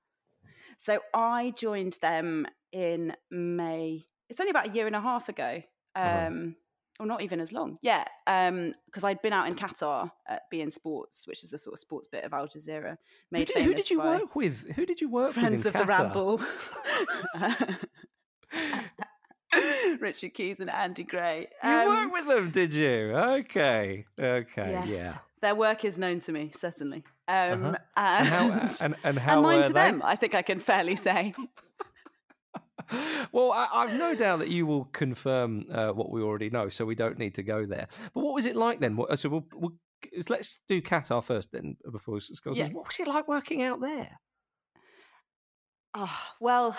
So 0.78 1.00
I 1.14 1.52
joined 1.56 1.98
them 2.00 2.46
in 2.72 3.14
May. 3.30 4.06
It's 4.28 4.40
only 4.40 4.50
about 4.50 4.68
a 4.68 4.70
year 4.70 4.86
and 4.86 4.96
a 4.96 5.00
half 5.00 5.28
ago. 5.28 5.62
Uh-huh. 5.94 6.26
Um, 6.26 6.56
or 7.00 7.06
not 7.06 7.22
even 7.22 7.40
as 7.40 7.50
long. 7.50 7.78
Yeah, 7.80 8.04
because 8.26 9.04
I'd 9.04 9.22
been 9.22 9.32
out 9.32 9.48
in 9.48 9.56
Qatar 9.56 10.12
at 10.28 10.42
beIN 10.52 10.70
Sports, 10.70 11.26
which 11.26 11.42
is 11.42 11.48
the 11.48 11.56
sort 11.56 11.72
of 11.72 11.78
sports 11.78 12.06
bit 12.06 12.24
of 12.24 12.34
Al 12.34 12.46
Jazeera. 12.46 12.98
Who 13.32 13.44
did, 13.44 13.64
who 13.64 13.72
did 13.72 13.88
you 13.88 14.00
work 14.00 14.36
with? 14.36 14.70
Who 14.76 14.84
did 14.84 15.00
you 15.00 15.08
work 15.08 15.32
Friends 15.32 15.64
with? 15.64 15.72
Friends 15.72 15.80
of 15.80 15.86
the 15.86 16.02
Ramble. 16.02 16.40
Richard 20.00 20.34
Keys 20.34 20.60
and 20.60 20.70
Andy 20.70 21.04
Gray. 21.04 21.48
You 21.64 21.70
um, 21.70 21.86
worked 21.86 22.12
with 22.12 22.26
them, 22.26 22.50
did 22.50 22.74
you? 22.74 23.12
Okay, 23.14 24.04
okay, 24.18 24.82
yes. 24.84 24.88
yeah. 24.88 25.16
Their 25.40 25.54
work 25.54 25.84
is 25.86 25.98
known 25.98 26.20
to 26.20 26.32
me, 26.32 26.52
certainly. 26.54 27.02
Um, 27.30 27.64
uh-huh. 27.64 27.76
and, 27.96 28.18
and, 28.18 28.28
how, 28.28 28.84
and, 28.84 28.96
and 29.04 29.18
how 29.18 29.32
and 29.34 29.42
mine 29.42 29.62
to 29.62 29.68
they? 29.68 29.74
them, 29.74 30.02
I 30.04 30.16
think 30.16 30.34
I 30.34 30.42
can 30.42 30.58
fairly 30.58 30.96
say. 30.96 31.32
well, 33.32 33.52
I, 33.52 33.86
have 33.86 33.98
no 33.98 34.16
doubt 34.16 34.40
that 34.40 34.48
you 34.48 34.66
will 34.66 34.86
confirm 34.86 35.66
uh, 35.72 35.90
what 35.90 36.10
we 36.10 36.22
already 36.22 36.50
know, 36.50 36.68
so 36.68 36.84
we 36.84 36.96
don't 36.96 37.18
need 37.18 37.36
to 37.36 37.44
go 37.44 37.66
there. 37.66 37.86
But 38.14 38.24
what 38.24 38.34
was 38.34 38.46
it 38.46 38.56
like 38.56 38.80
then? 38.80 38.96
What, 38.96 39.16
so 39.18 39.28
we'll, 39.28 39.46
we'll, 39.54 39.74
let's 40.28 40.60
do 40.66 40.82
Qatar 40.82 41.22
first, 41.22 41.52
then 41.52 41.76
before 41.90 42.14
we 42.14 42.20
go. 42.42 42.52
Yeah. 42.52 42.68
What 42.70 42.86
was 42.86 42.98
it 42.98 43.06
like 43.06 43.28
working 43.28 43.62
out 43.62 43.80
there? 43.80 44.18
Oh, 45.94 46.18
well, 46.40 46.76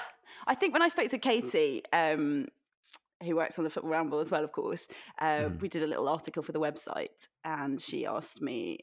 I 0.48 0.56
think 0.56 0.74
when 0.74 0.82
I 0.82 0.90
spoke 0.90 1.10
to 1.10 1.18
Katie, 1.18 1.84
um, 1.94 2.48
who 3.24 3.36
works 3.36 3.58
on 3.58 3.64
the 3.64 3.70
Football 3.70 3.92
Ramble 3.92 4.20
as 4.20 4.32
well, 4.32 4.44
of 4.44 4.52
course, 4.52 4.88
uh, 5.20 5.26
mm. 5.26 5.62
we 5.62 5.70
did 5.70 5.84
a 5.84 5.88
little 5.88 6.10
article 6.10 6.44
for 6.44 6.52
the 6.52 6.60
website, 6.60 7.28
and 7.46 7.80
she 7.80 8.06
asked 8.06 8.42
me 8.42 8.80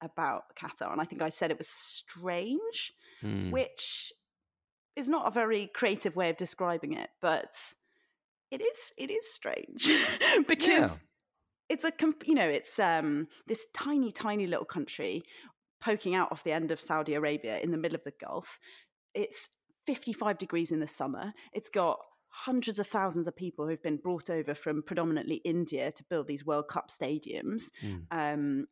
about 0.00 0.44
Qatar, 0.56 0.92
and 0.92 1.00
I 1.00 1.04
think 1.04 1.22
I 1.22 1.28
said 1.28 1.50
it 1.50 1.58
was 1.58 1.68
strange, 1.68 2.92
mm. 3.22 3.50
which 3.50 4.12
is 4.96 5.08
not 5.08 5.26
a 5.26 5.30
very 5.30 5.68
creative 5.74 6.16
way 6.16 6.30
of 6.30 6.36
describing 6.36 6.94
it, 6.94 7.10
but 7.20 7.56
it 8.50 8.60
is 8.60 8.92
it 8.98 9.10
is 9.10 9.32
strange 9.32 9.90
because 10.48 10.98
yeah. 10.98 10.98
it's 11.68 11.84
a 11.84 11.92
you 12.24 12.34
know 12.34 12.48
it's 12.48 12.78
um 12.78 13.28
this 13.46 13.66
tiny 13.74 14.10
tiny 14.10 14.46
little 14.46 14.64
country 14.64 15.22
poking 15.80 16.14
out 16.14 16.32
off 16.32 16.44
the 16.44 16.52
end 16.52 16.70
of 16.70 16.80
Saudi 16.80 17.14
Arabia 17.14 17.58
in 17.58 17.70
the 17.70 17.76
middle 17.76 17.96
of 17.96 18.04
the 18.04 18.12
Gulf. 18.20 18.58
It's 19.14 19.50
55 19.86 20.36
degrees 20.38 20.70
in 20.70 20.80
the 20.80 20.88
summer. 20.88 21.32
It's 21.52 21.68
got 21.68 21.98
hundreds 22.30 22.78
of 22.78 22.86
thousands 22.86 23.26
of 23.26 23.36
people 23.36 23.66
who've 23.66 23.82
been 23.82 23.96
brought 23.96 24.28
over 24.28 24.54
from 24.54 24.82
predominantly 24.82 25.36
India 25.44 25.90
to 25.92 26.04
build 26.10 26.26
these 26.26 26.44
World 26.44 26.68
Cup 26.68 26.88
stadiums. 26.90 27.70
Mm. 27.82 28.02
Um, 28.10 28.66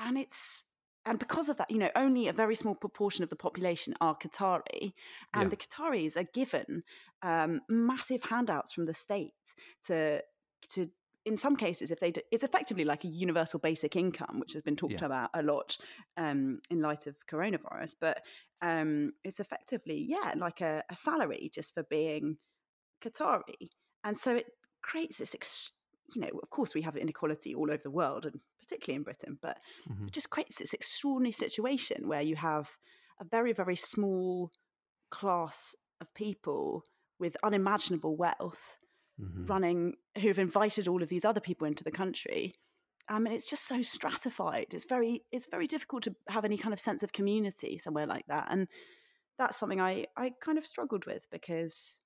and 0.00 0.18
it's 0.18 0.64
and 1.06 1.18
because 1.18 1.48
of 1.48 1.56
that, 1.56 1.70
you 1.70 1.78
know, 1.78 1.90
only 1.96 2.28
a 2.28 2.32
very 2.32 2.54
small 2.54 2.74
proportion 2.74 3.24
of 3.24 3.30
the 3.30 3.36
population 3.36 3.94
are 4.00 4.16
Qatari, 4.16 4.92
and 5.32 5.44
yeah. 5.44 5.48
the 5.48 5.56
Qataris 5.56 6.16
are 6.16 6.28
given 6.34 6.82
um, 7.22 7.62
massive 7.68 8.22
handouts 8.24 8.72
from 8.72 8.86
the 8.86 8.94
state 8.94 9.32
to 9.86 10.20
to. 10.70 10.90
In 11.26 11.36
some 11.36 11.54
cases, 11.54 11.90
if 11.90 12.00
they 12.00 12.10
do, 12.10 12.22
it's 12.32 12.44
effectively 12.44 12.84
like 12.84 13.04
a 13.04 13.08
universal 13.08 13.60
basic 13.60 13.94
income, 13.94 14.40
which 14.40 14.54
has 14.54 14.62
been 14.62 14.74
talked 14.74 15.00
yeah. 15.00 15.04
about 15.04 15.28
a 15.34 15.42
lot 15.42 15.76
um, 16.16 16.60
in 16.70 16.80
light 16.80 17.06
of 17.06 17.14
coronavirus. 17.30 17.94
But 18.00 18.22
um, 18.62 19.12
it's 19.22 19.38
effectively, 19.38 20.06
yeah, 20.08 20.32
like 20.38 20.62
a, 20.62 20.82
a 20.90 20.96
salary 20.96 21.50
just 21.54 21.74
for 21.74 21.82
being 21.82 22.38
Qatari, 23.04 23.68
and 24.02 24.18
so 24.18 24.34
it 24.34 24.46
creates 24.82 25.18
this 25.18 25.34
ex- 25.34 25.72
you 26.14 26.20
know, 26.20 26.30
of 26.42 26.50
course, 26.50 26.74
we 26.74 26.82
have 26.82 26.96
inequality 26.96 27.54
all 27.54 27.70
over 27.70 27.82
the 27.82 27.90
world, 27.90 28.26
and 28.26 28.40
particularly 28.60 28.96
in 28.96 29.02
Britain, 29.02 29.38
but 29.40 29.58
mm-hmm. 29.90 30.06
it 30.06 30.12
just 30.12 30.30
creates 30.30 30.56
this 30.56 30.74
extraordinary 30.74 31.32
situation 31.32 32.08
where 32.08 32.22
you 32.22 32.36
have 32.36 32.68
a 33.20 33.24
very, 33.24 33.52
very 33.52 33.76
small 33.76 34.50
class 35.10 35.74
of 36.00 36.12
people 36.14 36.84
with 37.18 37.36
unimaginable 37.42 38.16
wealth 38.16 38.78
mm-hmm. 39.20 39.46
running 39.46 39.94
who've 40.20 40.38
invited 40.38 40.88
all 40.88 41.02
of 41.02 41.08
these 41.08 41.24
other 41.24 41.40
people 41.40 41.66
into 41.66 41.84
the 41.84 41.90
country. 41.90 42.54
Um, 43.08 43.26
and 43.26 43.34
it's 43.34 43.50
just 43.50 43.66
so 43.66 43.82
stratified. 43.82 44.68
It's 44.70 44.86
very, 44.86 45.24
it's 45.32 45.48
very 45.50 45.66
difficult 45.66 46.04
to 46.04 46.14
have 46.28 46.44
any 46.44 46.56
kind 46.56 46.72
of 46.72 46.80
sense 46.80 47.02
of 47.02 47.12
community 47.12 47.76
somewhere 47.76 48.06
like 48.06 48.24
that. 48.28 48.48
And 48.50 48.68
that's 49.36 49.58
something 49.58 49.80
I, 49.80 50.06
I 50.16 50.32
kind 50.40 50.58
of 50.58 50.66
struggled 50.66 51.06
with 51.06 51.26
because 51.30 52.00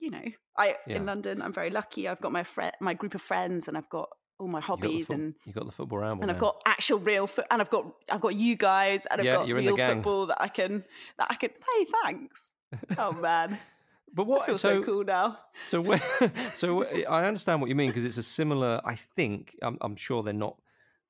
you 0.00 0.10
know, 0.10 0.24
I 0.56 0.76
yeah. 0.86 0.96
in 0.96 1.06
London, 1.06 1.42
I'm 1.42 1.52
very 1.52 1.70
lucky. 1.70 2.08
I've 2.08 2.20
got 2.20 2.32
my 2.32 2.42
friend, 2.42 2.72
my 2.80 2.94
group 2.94 3.14
of 3.14 3.22
friends, 3.22 3.68
and 3.68 3.76
I've 3.76 3.88
got 3.88 4.08
all 4.38 4.48
my 4.48 4.60
hobbies, 4.60 5.10
you 5.10 5.14
and 5.14 5.34
you 5.44 5.52
got 5.52 5.66
the 5.66 5.72
football 5.72 5.98
ramble, 5.98 6.22
and 6.22 6.30
I've 6.30 6.38
got 6.38 6.60
actual 6.66 6.98
real, 6.98 7.26
foot, 7.26 7.46
and 7.50 7.60
I've 7.60 7.70
got 7.70 7.86
I've 8.10 8.20
got 8.20 8.34
you 8.34 8.56
guys, 8.56 9.06
and 9.10 9.20
I've 9.20 9.26
yeah, 9.26 9.34
got 9.34 9.48
real 9.48 9.76
football 9.76 10.26
that 10.26 10.40
I 10.40 10.48
can 10.48 10.84
that 11.18 11.28
I 11.30 11.34
can. 11.34 11.50
Hey, 11.50 11.86
thanks. 12.02 12.50
Oh 12.98 13.12
man. 13.12 13.58
But 14.12 14.26
what? 14.26 14.42
I 14.42 14.46
feel 14.46 14.58
so, 14.58 14.80
so 14.80 14.84
cool 14.84 15.04
now. 15.04 15.38
So, 15.68 15.80
where, 15.80 16.02
so 16.56 16.84
I 17.08 17.26
understand 17.26 17.60
what 17.60 17.70
you 17.70 17.76
mean 17.76 17.90
because 17.90 18.04
it's 18.04 18.16
a 18.16 18.24
similar. 18.24 18.80
I 18.84 18.96
think 18.96 19.56
I'm, 19.62 19.78
I'm, 19.80 19.94
sure 19.94 20.24
they're 20.24 20.32
not 20.32 20.56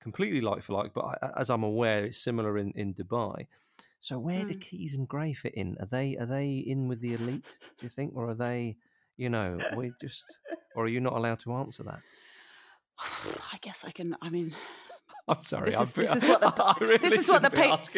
completely 0.02 0.42
like 0.42 0.62
for 0.62 0.74
like, 0.74 0.92
but 0.92 1.04
I, 1.06 1.30
as 1.38 1.48
I'm 1.48 1.62
aware, 1.62 2.04
it's 2.04 2.18
similar 2.18 2.58
in 2.58 2.72
in 2.72 2.92
Dubai. 2.92 3.46
So 4.00 4.18
where 4.18 4.44
mm. 4.44 4.48
do 4.48 4.54
Keys 4.58 4.94
and 4.94 5.06
Gray 5.06 5.34
fit 5.34 5.54
in? 5.54 5.76
Are 5.78 5.86
they 5.86 6.16
are 6.16 6.26
they 6.26 6.64
in 6.66 6.88
with 6.88 7.00
the 7.00 7.14
elite? 7.14 7.58
Do 7.78 7.84
you 7.84 7.88
think, 7.88 8.12
or 8.16 8.30
are 8.30 8.34
they? 8.34 8.76
You 9.16 9.28
know, 9.28 9.58
we 9.76 9.92
just, 10.00 10.24
or 10.74 10.84
are 10.84 10.88
you 10.88 11.00
not 11.00 11.12
allowed 11.12 11.40
to 11.40 11.52
answer 11.52 11.82
that? 11.82 12.00
I 13.52 13.58
guess 13.60 13.84
I 13.86 13.90
can. 13.90 14.16
I 14.22 14.30
mean, 14.30 14.54
I'm 15.28 15.42
sorry. 15.42 15.70
This 15.70 15.80
is, 15.80 15.92
this 15.92 16.16
is 16.16 16.24
what 16.24 16.40
the 16.40 16.74
really 16.80 16.96
this 16.96 17.18
is 17.18 17.28
what 17.28 17.42
the 17.42 17.50
pa- 17.50 17.76
this. 17.76 17.90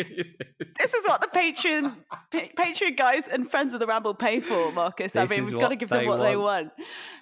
this. 0.79 0.95
is 0.95 1.07
what 1.07 1.21
the 1.21 1.29
Patreon 1.29 1.95
pa- 2.11 2.49
Patreon 2.59 2.97
guys 2.97 3.29
and 3.29 3.49
friends 3.49 3.73
of 3.73 3.79
the 3.81 3.87
Ramble 3.87 4.15
pay 4.15 4.41
for, 4.41 4.73
Marcus. 4.73 5.13
This 5.13 5.31
I 5.31 5.35
mean, 5.35 5.47
we've 5.47 5.59
got 5.61 5.69
to 5.69 5.77
give 5.77 5.89
them 5.89 6.07
what 6.07 6.19
want. 6.19 6.31
they 6.31 6.37
want. 6.37 6.73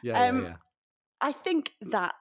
Yeah, 0.03 0.29
um, 0.29 0.43
yeah, 0.43 0.49
yeah. 0.49 0.57
I 1.21 1.33
think 1.33 1.73
that 1.83 2.15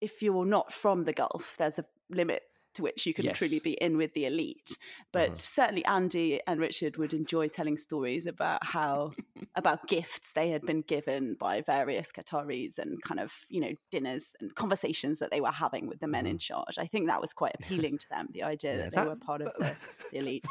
if 0.00 0.22
you're 0.22 0.46
not 0.46 0.72
from 0.72 1.04
the 1.04 1.12
Gulf, 1.12 1.56
there's 1.58 1.80
a 1.80 1.84
limit 2.10 2.42
to 2.74 2.82
which 2.82 3.06
you 3.06 3.14
can 3.14 3.24
yes. 3.24 3.38
truly 3.38 3.58
be 3.58 3.72
in 3.72 3.96
with 3.96 4.14
the 4.14 4.26
elite. 4.26 4.78
But 5.12 5.30
uh-huh. 5.30 5.38
certainly 5.38 5.84
Andy 5.84 6.40
and 6.46 6.60
Richard 6.60 6.96
would 6.96 7.12
enjoy 7.12 7.48
telling 7.48 7.76
stories 7.76 8.26
about 8.26 8.64
how 8.64 9.12
about 9.54 9.86
gifts 9.88 10.32
they 10.32 10.50
had 10.50 10.62
been 10.62 10.82
given 10.82 11.36
by 11.38 11.60
various 11.60 12.10
Qataris 12.12 12.78
and 12.78 13.00
kind 13.02 13.20
of, 13.20 13.32
you 13.48 13.60
know, 13.60 13.72
dinners 13.90 14.32
and 14.40 14.54
conversations 14.54 15.18
that 15.18 15.30
they 15.30 15.40
were 15.40 15.50
having 15.50 15.86
with 15.86 16.00
the 16.00 16.08
men 16.08 16.26
in 16.26 16.32
mm-hmm. 16.32 16.38
charge. 16.38 16.78
I 16.78 16.86
think 16.86 17.08
that 17.08 17.20
was 17.20 17.32
quite 17.32 17.56
appealing 17.60 17.98
to 17.98 18.08
them, 18.10 18.28
the 18.32 18.42
idea 18.42 18.76
yeah, 18.76 18.82
that 18.84 18.94
they 18.94 19.04
were 19.04 19.16
part 19.16 19.42
of 19.42 19.52
the, 19.58 19.74
the 20.12 20.18
elite. 20.18 20.44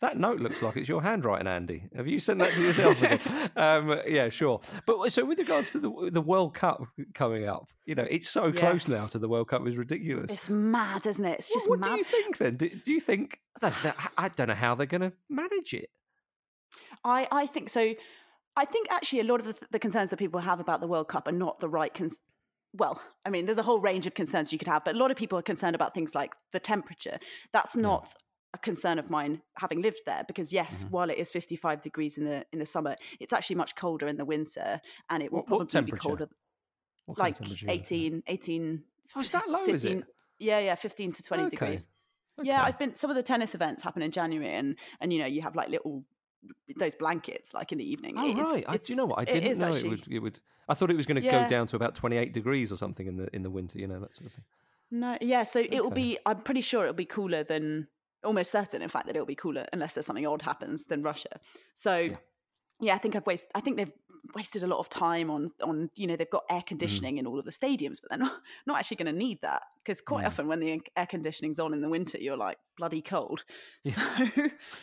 That 0.00 0.18
note 0.18 0.40
looks 0.40 0.62
like 0.62 0.76
it's 0.76 0.88
your 0.88 1.02
handwriting, 1.02 1.46
Andy. 1.46 1.84
Have 1.94 2.08
you 2.08 2.18
sent 2.18 2.40
that 2.40 2.52
to 2.54 2.62
yourself 2.62 2.92
um, 3.56 4.00
yeah, 4.06 4.28
sure. 4.28 4.60
But 4.86 5.12
so 5.12 5.24
with 5.24 5.38
regards 5.38 5.70
to 5.72 5.78
the 5.78 6.10
the 6.10 6.20
World 6.20 6.54
Cup 6.54 6.82
coming 7.14 7.46
up, 7.46 7.68
you 7.84 7.94
know, 7.94 8.06
it's 8.08 8.28
so 8.28 8.52
close 8.52 8.88
yes. 8.88 9.00
now 9.00 9.06
to 9.08 9.18
the 9.18 9.28
World 9.28 9.48
Cup. 9.48 9.66
It's 9.66 9.76
ridiculous. 9.76 10.30
It's 10.30 10.48
mad, 10.48 11.06
isn't 11.06 11.24
it? 11.24 11.38
It's 11.38 11.51
just 11.52 11.68
what, 11.68 11.80
what 11.80 11.88
do 11.88 11.96
you 11.96 12.04
think 12.04 12.38
then? 12.38 12.56
Do, 12.56 12.68
do 12.68 12.92
you 12.92 13.00
think 13.00 13.38
that, 13.60 13.74
that, 13.82 14.12
I 14.18 14.28
don't 14.28 14.48
know 14.48 14.54
how 14.54 14.74
they're 14.74 14.86
going 14.86 15.02
to 15.02 15.12
manage 15.28 15.74
it? 15.74 15.90
I 17.04 17.28
I 17.30 17.46
think 17.46 17.68
so. 17.68 17.94
I 18.56 18.64
think 18.64 18.88
actually 18.90 19.20
a 19.20 19.24
lot 19.24 19.40
of 19.40 19.46
the, 19.46 19.66
the, 19.70 19.78
concerns 19.78 20.10
that 20.10 20.18
people 20.18 20.40
have 20.40 20.60
about 20.60 20.80
the 20.82 20.86
World 20.86 21.08
Cup 21.08 21.26
are 21.26 21.32
not 21.32 21.60
the 21.60 21.70
right 21.70 21.92
cons- 21.92 22.20
well, 22.74 23.00
I 23.24 23.30
mean, 23.30 23.46
there's 23.46 23.58
a 23.58 23.62
whole 23.62 23.80
range 23.80 24.06
of 24.06 24.14
concerns 24.14 24.52
you 24.52 24.58
could 24.58 24.68
have, 24.68 24.84
but 24.84 24.94
a 24.94 24.98
lot 24.98 25.10
of 25.10 25.16
people 25.16 25.38
are 25.38 25.42
concerned 25.42 25.74
about 25.74 25.94
things 25.94 26.14
like 26.14 26.32
the 26.52 26.60
temperature. 26.60 27.18
That's 27.52 27.76
not 27.76 28.14
yeah. 28.14 28.54
a 28.54 28.58
concern 28.58 28.98
of 28.98 29.10
mine 29.10 29.42
having 29.58 29.82
lived 29.82 30.00
there 30.06 30.24
because 30.26 30.52
yes, 30.52 30.84
mm-hmm. 30.84 30.92
while 30.92 31.10
it 31.10 31.18
is 31.18 31.30
55 31.30 31.80
degrees 31.80 32.18
in 32.18 32.24
the 32.24 32.44
in 32.52 32.58
the 32.58 32.66
summer, 32.66 32.96
it's 33.20 33.32
actually 33.32 33.56
much 33.56 33.74
colder 33.74 34.06
in 34.06 34.16
the 34.16 34.24
winter 34.24 34.80
and 35.10 35.22
it 35.22 35.32
will 35.32 35.40
what, 35.40 35.68
probably 35.68 35.92
be 35.92 35.98
colder 35.98 36.28
What 37.06 37.18
like 37.18 37.36
18 37.68 38.22
18 38.26 38.82
Oh, 39.14 39.20
is 39.20 39.30
that 39.32 39.48
low 39.48 39.66
15, 39.66 39.74
is 39.74 39.84
it? 39.84 40.04
Yeah, 40.42 40.58
yeah, 40.58 40.74
15 40.74 41.12
to 41.12 41.22
20 41.22 41.42
okay. 41.44 41.50
degrees. 41.50 41.86
Okay. 42.38 42.48
Yeah, 42.48 42.62
I've 42.62 42.78
been 42.78 42.94
some 42.94 43.10
of 43.10 43.16
the 43.16 43.22
tennis 43.22 43.54
events 43.54 43.82
happen 43.82 44.02
in 44.02 44.10
January 44.10 44.54
and 44.54 44.76
and 45.00 45.12
you 45.12 45.18
know, 45.18 45.26
you 45.26 45.42
have 45.42 45.54
like 45.54 45.68
little 45.68 46.04
those 46.76 46.94
blankets 46.94 47.54
like 47.54 47.72
in 47.72 47.78
the 47.78 47.88
evening. 47.88 48.14
Oh 48.16 48.28
it's, 48.28 48.38
right, 48.38 48.64
I, 48.66 48.76
do 48.78 48.92
you 48.92 48.96
know 48.96 49.06
what? 49.06 49.18
I 49.18 49.24
didn't 49.24 49.58
know 49.58 49.66
actually, 49.66 49.88
it 49.88 49.90
would. 49.90 50.08
It 50.08 50.18
would. 50.18 50.40
I 50.68 50.74
thought 50.74 50.90
it 50.90 50.96
was 50.96 51.06
going 51.06 51.20
to 51.20 51.22
yeah. 51.22 51.42
go 51.42 51.48
down 51.48 51.66
to 51.68 51.76
about 51.76 51.94
twenty 51.94 52.16
eight 52.16 52.32
degrees 52.32 52.72
or 52.72 52.76
something 52.76 53.06
in 53.06 53.16
the 53.16 53.34
in 53.34 53.42
the 53.42 53.50
winter. 53.50 53.78
You 53.78 53.86
know 53.86 54.00
that 54.00 54.14
sort 54.14 54.26
of 54.26 54.32
thing. 54.32 54.44
No, 54.90 55.18
yeah. 55.20 55.44
So 55.44 55.60
okay. 55.60 55.76
it 55.76 55.82
will 55.82 55.90
be. 55.90 56.18
I'm 56.26 56.40
pretty 56.40 56.62
sure 56.62 56.82
it'll 56.82 56.94
be 56.94 57.04
cooler 57.04 57.44
than. 57.44 57.88
Almost 58.24 58.52
certain, 58.52 58.82
in 58.82 58.88
fact, 58.88 59.06
that 59.06 59.16
it'll 59.16 59.26
be 59.26 59.34
cooler 59.34 59.66
unless 59.72 59.94
there's 59.94 60.06
something 60.06 60.24
odd 60.24 60.42
happens 60.42 60.84
than 60.84 61.02
Russia. 61.02 61.40
So, 61.74 61.96
yeah, 61.96 62.16
yeah 62.80 62.94
I 62.94 62.98
think 62.98 63.16
I've 63.16 63.26
wasted. 63.26 63.50
I 63.56 63.60
think 63.60 63.78
they've 63.78 63.90
wasted 64.34 64.62
a 64.62 64.66
lot 64.66 64.78
of 64.78 64.88
time 64.88 65.30
on 65.30 65.48
on 65.62 65.90
you 65.94 66.06
know 66.06 66.16
they've 66.16 66.30
got 66.30 66.44
air 66.48 66.60
mm. 66.60 66.66
conditioning 66.66 67.16
mm. 67.16 67.20
in 67.20 67.26
all 67.26 67.38
of 67.38 67.44
the 67.44 67.50
stadiums 67.50 68.00
but 68.00 68.10
they're 68.10 68.18
not 68.18 68.40
not 68.66 68.78
actually 68.78 68.96
going 68.96 69.12
to 69.12 69.18
need 69.18 69.40
that 69.42 69.62
because 69.84 70.00
quite 70.00 70.24
mm. 70.24 70.28
often 70.28 70.46
when 70.46 70.60
the 70.60 70.80
air 70.96 71.06
conditioning's 71.06 71.58
on 71.58 71.74
in 71.74 71.80
the 71.80 71.88
winter 71.88 72.18
you're 72.18 72.36
like 72.36 72.58
bloody 72.76 73.02
cold 73.02 73.44
yeah. 73.84 73.92
so 73.92 74.02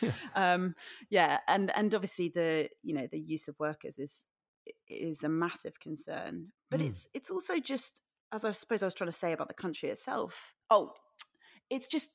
yeah. 0.02 0.12
um 0.34 0.74
yeah 1.08 1.38
and 1.48 1.70
and 1.74 1.94
obviously 1.94 2.28
the 2.28 2.68
you 2.82 2.94
know 2.94 3.06
the 3.10 3.18
use 3.18 3.48
of 3.48 3.58
workers 3.58 3.98
is 3.98 4.24
is 4.88 5.24
a 5.24 5.28
massive 5.28 5.80
concern 5.80 6.48
but 6.70 6.80
mm. 6.80 6.88
it's 6.88 7.08
it's 7.14 7.30
also 7.30 7.58
just 7.58 8.02
as 8.32 8.44
i 8.44 8.50
suppose 8.50 8.82
i 8.82 8.86
was 8.86 8.94
trying 8.94 9.10
to 9.10 9.16
say 9.16 9.32
about 9.32 9.48
the 9.48 9.54
country 9.54 9.88
itself 9.88 10.54
oh 10.70 10.92
it's 11.70 11.86
just 11.86 12.10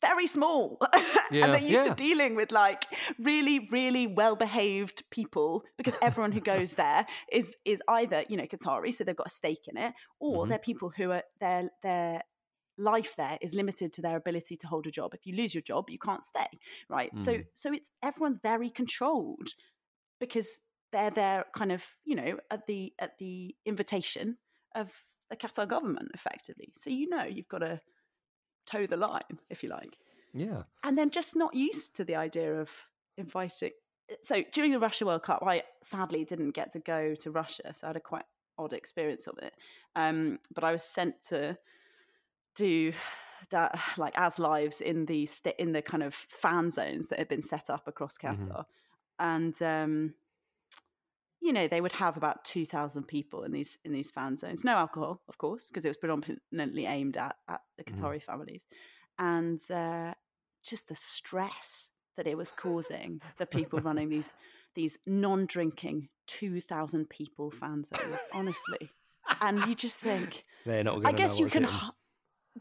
very 0.00 0.26
small 0.26 0.78
Yeah, 1.30 1.44
and 1.44 1.52
they're 1.54 1.60
used 1.60 1.84
yeah. 1.84 1.88
to 1.88 1.94
dealing 1.94 2.34
with 2.36 2.52
like 2.52 2.84
really 3.18 3.68
really 3.70 4.06
well 4.06 4.36
behaved 4.36 5.02
people 5.10 5.64
because 5.76 5.94
everyone 6.02 6.32
who 6.32 6.40
goes 6.40 6.74
there 6.84 7.06
is 7.32 7.56
is 7.64 7.82
either 7.88 8.24
you 8.28 8.36
know 8.36 8.44
Qatari 8.44 8.92
so 8.92 9.04
they've 9.04 9.16
got 9.16 9.26
a 9.28 9.30
stake 9.30 9.66
in 9.68 9.76
it 9.76 9.94
or 10.20 10.44
Mhm. 10.44 10.48
they're 10.48 10.58
people 10.58 10.90
who 10.96 11.10
are 11.12 11.22
their 11.40 11.70
their 11.82 12.22
life 12.76 13.14
there 13.16 13.38
is 13.40 13.54
limited 13.54 13.92
to 13.92 14.02
their 14.02 14.16
ability 14.16 14.56
to 14.56 14.66
hold 14.66 14.86
a 14.86 14.90
job 14.90 15.14
if 15.14 15.26
you 15.26 15.34
lose 15.36 15.54
your 15.54 15.62
job 15.62 15.88
you 15.88 15.98
can't 15.98 16.24
stay 16.24 16.46
right 16.88 17.16
so 17.18 17.32
Mm. 17.34 17.46
so 17.54 17.72
it's 17.72 17.90
everyone's 18.02 18.38
very 18.38 18.68
controlled 18.68 19.50
because 20.20 20.58
they're 20.92 21.10
there 21.10 21.44
kind 21.54 21.70
of 21.72 21.84
you 22.04 22.16
know 22.16 22.38
at 22.50 22.66
the 22.66 22.92
at 22.98 23.18
the 23.18 23.54
invitation 23.64 24.38
of 24.74 24.90
the 25.30 25.36
Qatar 25.36 25.66
government 25.68 26.10
effectively 26.14 26.72
so 26.76 26.90
you 26.90 27.08
know 27.08 27.24
you've 27.24 27.48
got 27.48 27.58
to 27.58 27.80
toe 28.66 28.86
the 28.86 28.96
line 28.96 29.38
if 29.50 29.62
you 29.62 29.68
like 29.68 29.96
Yeah. 30.32 30.62
and 30.82 30.96
then 30.98 31.10
just 31.10 31.36
not 31.36 31.54
used 31.54 31.94
to 31.96 32.04
the 32.04 32.16
idea 32.16 32.60
of 32.60 32.70
inviting. 33.16 33.72
So 34.22 34.42
during 34.52 34.72
the 34.72 34.78
Russia 34.80 35.06
World 35.06 35.22
Cup, 35.22 35.42
I 35.46 35.62
sadly 35.82 36.24
didn't 36.24 36.50
get 36.50 36.72
to 36.72 36.78
go 36.80 37.14
to 37.14 37.30
Russia, 37.30 37.72
so 37.72 37.86
I 37.86 37.88
had 37.90 37.96
a 37.96 38.00
quite 38.00 38.24
odd 38.58 38.72
experience 38.72 39.26
of 39.26 39.38
it. 39.38 39.54
Um, 39.96 40.38
but 40.54 40.62
I 40.64 40.72
was 40.72 40.82
sent 40.84 41.22
to 41.28 41.56
do 42.54 42.92
that, 43.50 43.78
like 43.96 44.14
as 44.18 44.38
lives 44.38 44.80
in 44.80 45.06
the 45.06 45.26
sta- 45.26 45.54
in 45.58 45.72
the 45.72 45.82
kind 45.82 46.02
of 46.02 46.14
fan 46.14 46.70
zones 46.70 47.08
that 47.08 47.18
had 47.18 47.28
been 47.28 47.42
set 47.42 47.68
up 47.70 47.86
across 47.88 48.16
Mhm. 48.18 48.46
Qatar, 48.46 48.64
and 49.18 49.62
um, 49.62 50.14
you 51.44 51.52
know 51.52 51.68
they 51.68 51.80
would 51.80 51.92
have 51.92 52.16
about 52.16 52.44
two 52.44 52.64
thousand 52.64 53.04
people 53.06 53.44
in 53.44 53.52
these 53.52 53.78
in 53.84 53.92
these 53.92 54.10
fan 54.10 54.36
zones. 54.36 54.64
No 54.64 54.76
alcohol, 54.76 55.20
of 55.28 55.36
course, 55.38 55.68
because 55.68 55.84
it 55.84 55.88
was 55.88 55.96
predominantly 55.98 56.86
aimed 56.86 57.16
at 57.16 57.36
at 57.48 57.60
the 57.76 57.84
Mhm. 57.84 58.00
Qatari 58.00 58.22
families, 58.22 58.66
and 59.18 59.60
uh, 59.70 60.14
just 60.62 60.88
the 60.88 60.94
stress 60.94 61.90
that 62.16 62.26
it 62.26 62.36
was 62.36 62.52
causing 62.52 63.20
the 63.36 63.46
people 63.46 63.78
running 63.80 64.08
these 64.08 64.32
these 64.74 64.98
non-drinking 65.06 66.08
2000 66.26 67.08
people 67.10 67.50
fan 67.50 67.84
zones 67.84 68.20
honestly. 68.32 68.90
And 69.40 69.58
you 69.66 69.74
just 69.74 69.98
think 70.00 70.44
They're 70.66 70.84
not 70.84 71.04
i 71.06 71.12
guess 71.12 71.38
you 71.38 71.48
can 71.48 71.64
hi- 71.64 71.90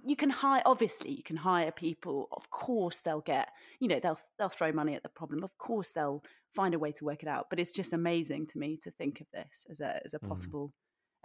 you 0.04 0.16
can 0.16 0.30
hire 0.30 0.62
obviously 0.66 1.12
you 1.12 1.24
can 1.24 1.38
hire 1.38 1.72
people. 1.72 2.28
Of 2.32 2.50
course 2.50 3.00
they'll 3.02 3.22
get 3.22 3.50
you 3.80 3.88
know 3.88 4.00
they'll 4.02 4.20
they'll 4.38 4.50
throw 4.50 4.72
money 4.72 4.96
at 4.96 5.04
the 5.04 5.10
problem. 5.10 5.44
Of 5.44 5.58
course 5.58 5.92
they'll 5.92 6.24
find 6.54 6.74
a 6.74 6.80
way 6.80 6.92
to 6.92 7.06
work 7.06 7.24
it 7.24 7.30
out 7.30 7.48
but 7.50 7.60
it's 7.60 7.72
just 7.72 7.94
amazing 7.94 8.46
to 8.48 8.58
me 8.58 8.78
to 8.78 8.92
think 8.92 9.22
of 9.22 9.28
this 9.34 9.66
as 9.70 9.80
a 9.80 10.00
as 10.06 10.14
a 10.14 10.20
Mm. 10.20 10.30
possible 10.30 10.74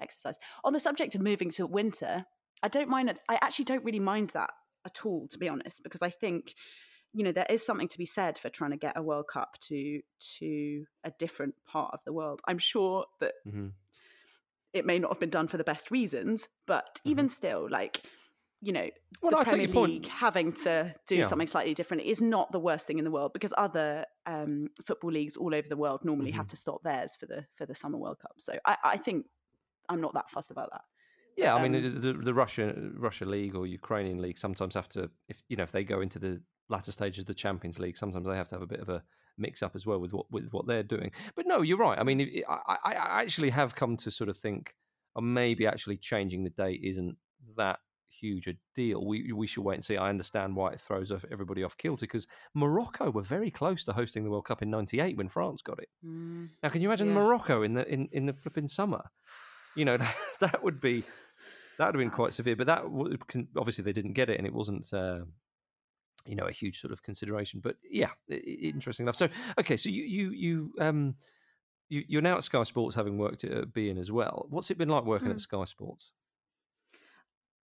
exercise 0.00 0.38
on 0.64 0.72
the 0.72 0.80
subject 0.80 1.14
of 1.14 1.20
moving 1.20 1.50
to 1.50 1.66
winter 1.66 2.24
i 2.62 2.68
don't 2.68 2.88
mind 2.88 3.08
it 3.10 3.18
i 3.28 3.34
actually 3.42 3.64
don't 3.64 3.84
really 3.84 4.00
mind 4.00 4.30
that 4.30 4.50
at 4.86 5.04
all 5.04 5.26
to 5.28 5.38
be 5.38 5.48
honest 5.48 5.82
because 5.82 6.02
i 6.02 6.10
think 6.10 6.54
you 7.12 7.24
know 7.24 7.32
there 7.32 7.46
is 7.50 7.64
something 7.66 7.88
to 7.88 7.98
be 7.98 8.06
said 8.06 8.38
for 8.38 8.48
trying 8.48 8.70
to 8.70 8.76
get 8.76 8.96
a 8.96 9.02
world 9.02 9.26
cup 9.32 9.58
to 9.60 10.00
to 10.38 10.84
a 11.04 11.10
different 11.18 11.54
part 11.66 11.92
of 11.92 12.00
the 12.04 12.12
world 12.12 12.40
i'm 12.46 12.58
sure 12.58 13.04
that 13.20 13.32
Mhm. 13.46 13.72
it 14.72 14.84
may 14.86 14.98
not 14.98 15.10
have 15.10 15.20
been 15.20 15.30
done 15.30 15.48
for 15.48 15.56
the 15.56 15.64
best 15.64 15.90
reasons 15.90 16.48
but 16.66 17.00
even 17.04 17.28
still 17.28 17.68
like 17.70 18.02
you 18.60 18.72
know 18.72 18.80
Mm-hmm. 18.80 19.26
Well, 19.26 19.30
the 19.32 19.38
I 19.38 19.44
Premier 19.44 19.66
your 19.66 19.72
point. 19.72 19.92
League 19.92 20.06
having 20.06 20.52
to 20.64 20.94
do 21.08 21.16
Yeah. 21.16 21.24
something 21.24 21.48
slightly 21.48 21.74
different 21.74 22.04
is 22.04 22.20
not 22.22 22.52
the 22.52 22.60
worst 22.60 22.86
thing 22.86 22.98
in 22.98 23.04
the 23.04 23.10
world 23.10 23.32
because 23.32 23.52
other 23.56 24.04
um, 24.26 24.68
football 24.84 25.10
leagues 25.10 25.36
all 25.36 25.54
over 25.54 25.66
the 25.68 25.76
world 25.76 26.04
normally 26.04 26.30
have 26.30 26.46
Mhm. 26.46 26.50
to 26.50 26.56
stop 26.56 26.82
theirs 26.84 27.16
for 27.16 27.26
the 27.26 27.46
for 27.56 27.66
the 27.66 27.74
summer 27.74 27.98
World 27.98 28.18
Cup. 28.20 28.34
So 28.38 28.52
I, 28.64 28.76
I 28.84 28.96
think 28.96 29.26
I'm 29.88 30.00
not 30.00 30.14
that 30.14 30.30
fussed 30.30 30.50
about 30.52 30.70
that. 30.70 30.82
Yeah, 31.36 31.54
I 31.54 31.62
mean 31.62 31.74
um, 31.74 32.00
the, 32.00 32.12
the, 32.12 32.34
Russia 32.34 32.74
Russia 32.94 33.24
league 33.24 33.54
or 33.54 33.66
Ukrainian 33.66 34.20
league 34.20 34.38
sometimes 34.38 34.74
have 34.74 34.88
to 34.90 35.10
if 35.28 35.42
you 35.48 35.56
know 35.56 35.62
if 35.64 35.72
they 35.72 35.84
go 35.84 36.00
into 36.00 36.18
the 36.18 36.40
latter 36.68 36.92
stages 36.92 37.20
of 37.20 37.26
the 37.26 37.34
Champions 37.34 37.78
League, 37.78 37.96
sometimes 37.96 38.26
they 38.26 38.36
have 38.36 38.48
to 38.48 38.54
have 38.56 38.62
a 38.62 38.66
bit 38.66 38.80
of 38.80 38.88
a 38.88 39.02
mix 39.36 39.62
up 39.62 39.74
as 39.74 39.86
well 39.86 39.98
with 40.00 40.12
what 40.12 40.26
with 40.30 40.48
what 40.52 40.66
they're 40.66 40.82
doing. 40.82 41.10
But 41.34 41.46
no, 41.46 41.62
you're 41.62 41.78
right. 41.78 41.98
I 41.98 42.04
mean, 42.04 42.42
I, 42.48 42.76
I 42.84 42.92
I 42.94 43.22
actually 43.22 43.50
have 43.50 43.74
come 43.74 43.96
to 43.98 44.10
sort 44.10 44.28
of 44.28 44.36
think, 44.36 44.74
oh, 45.16 45.20
maybe 45.22 45.66
actually 45.66 45.96
changing 45.96 46.44
the 46.44 46.50
date 46.50 46.80
isn't 46.84 47.16
that 47.56 47.78
huge 48.20 48.46
a 48.48 48.54
deal. 48.74 49.04
We 49.06 49.32
we 49.32 49.46
should 49.46 49.64
wait 49.64 49.74
and 49.76 49.84
see. 49.84 49.96
I 49.96 50.08
understand 50.08 50.56
why 50.56 50.72
it 50.72 50.80
throws 50.80 51.12
everybody 51.30 51.62
off 51.64 51.76
kilter 51.76 52.00
because 52.06 52.26
Morocco 52.54 53.10
were 53.10 53.22
very 53.22 53.50
close 53.50 53.84
to 53.84 53.92
hosting 53.92 54.24
the 54.24 54.30
World 54.30 54.44
Cup 54.46 54.62
in 54.62 54.70
'98 54.70 55.16
when 55.16 55.28
France 55.28 55.62
got 55.62 55.78
it. 55.78 55.88
Now, 56.02 56.68
can 56.70 56.82
you 56.82 56.88
imagine 56.88 57.08
Yeah. 57.08 57.14
Morocco 57.14 57.62
in 57.62 57.74
the 57.74 57.86
in, 57.92 58.08
in 58.12 58.26
the 58.26 58.32
flipping 58.32 58.68
summer? 58.68 59.04
You 59.76 59.84
know, 59.84 59.96
that 60.40 60.62
would 60.62 60.80
be 60.80 61.04
that 61.78 61.86
would 61.86 61.94
have 61.94 62.00
been 62.00 62.10
quite 62.10 62.32
severe. 62.32 62.56
But 62.56 62.66
that 62.66 62.90
would, 62.90 63.20
obviously 63.56 63.84
they 63.84 63.92
didn't 63.92 64.14
get 64.14 64.28
it, 64.30 64.38
and 64.38 64.46
it 64.46 64.52
wasn't. 64.54 64.92
Uh, 64.92 65.20
you 66.26 66.34
know, 66.34 66.44
a 66.46 66.52
huge 66.52 66.80
sort 66.80 66.92
of 66.92 67.02
consideration, 67.02 67.58
but 67.62 67.76
yeah, 67.88 68.10
interesting 68.28 69.04
enough. 69.04 69.16
So, 69.16 69.28
okay, 69.58 69.78
so 69.78 69.88
you 69.88 70.02
you 70.02 70.30
you 70.32 70.72
um 70.78 71.14
you, 71.88 72.04
you're 72.06 72.20
now 72.20 72.36
at 72.36 72.44
Sky 72.44 72.64
Sports, 72.64 72.94
having 72.94 73.16
worked 73.16 73.44
at 73.44 73.72
beIN 73.72 73.98
as 73.98 74.12
well. 74.12 74.44
What's 74.50 74.70
it 74.70 74.76
been 74.76 74.90
like 74.90 75.04
working 75.04 75.28
Mm. 75.28 75.34
at 75.34 75.40
Sky 75.40 75.64
Sports? 75.64 76.12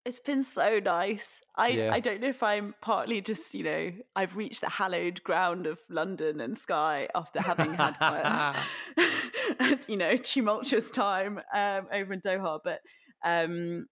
It's 0.05 0.19
been 0.19 0.43
so 0.43 0.79
nice. 0.79 1.41
I 1.55 1.69
Yeah. 1.69 1.91
I 1.91 1.99
don't 1.99 2.21
know 2.21 2.29
if 2.29 2.43
I'm 2.43 2.75
partly 2.79 3.21
just 3.21 3.55
you 3.55 3.63
know 3.63 3.91
I've 4.15 4.37
reached 4.37 4.61
the 4.61 4.69
hallowed 4.69 5.23
ground 5.23 5.65
of 5.65 5.79
London 5.89 6.41
and 6.41 6.55
Sky 6.55 7.07
after 7.15 7.41
having 7.41 7.73
had 7.73 7.97
quite 7.97 8.55
a, 8.99 9.79
you 9.87 9.97
know 9.97 10.15
tumultuous 10.15 10.91
time 10.91 11.39
um, 11.53 11.87
over 11.91 12.13
in 12.13 12.21
Doha, 12.21 12.59
but 12.63 12.81
um, 13.23 13.87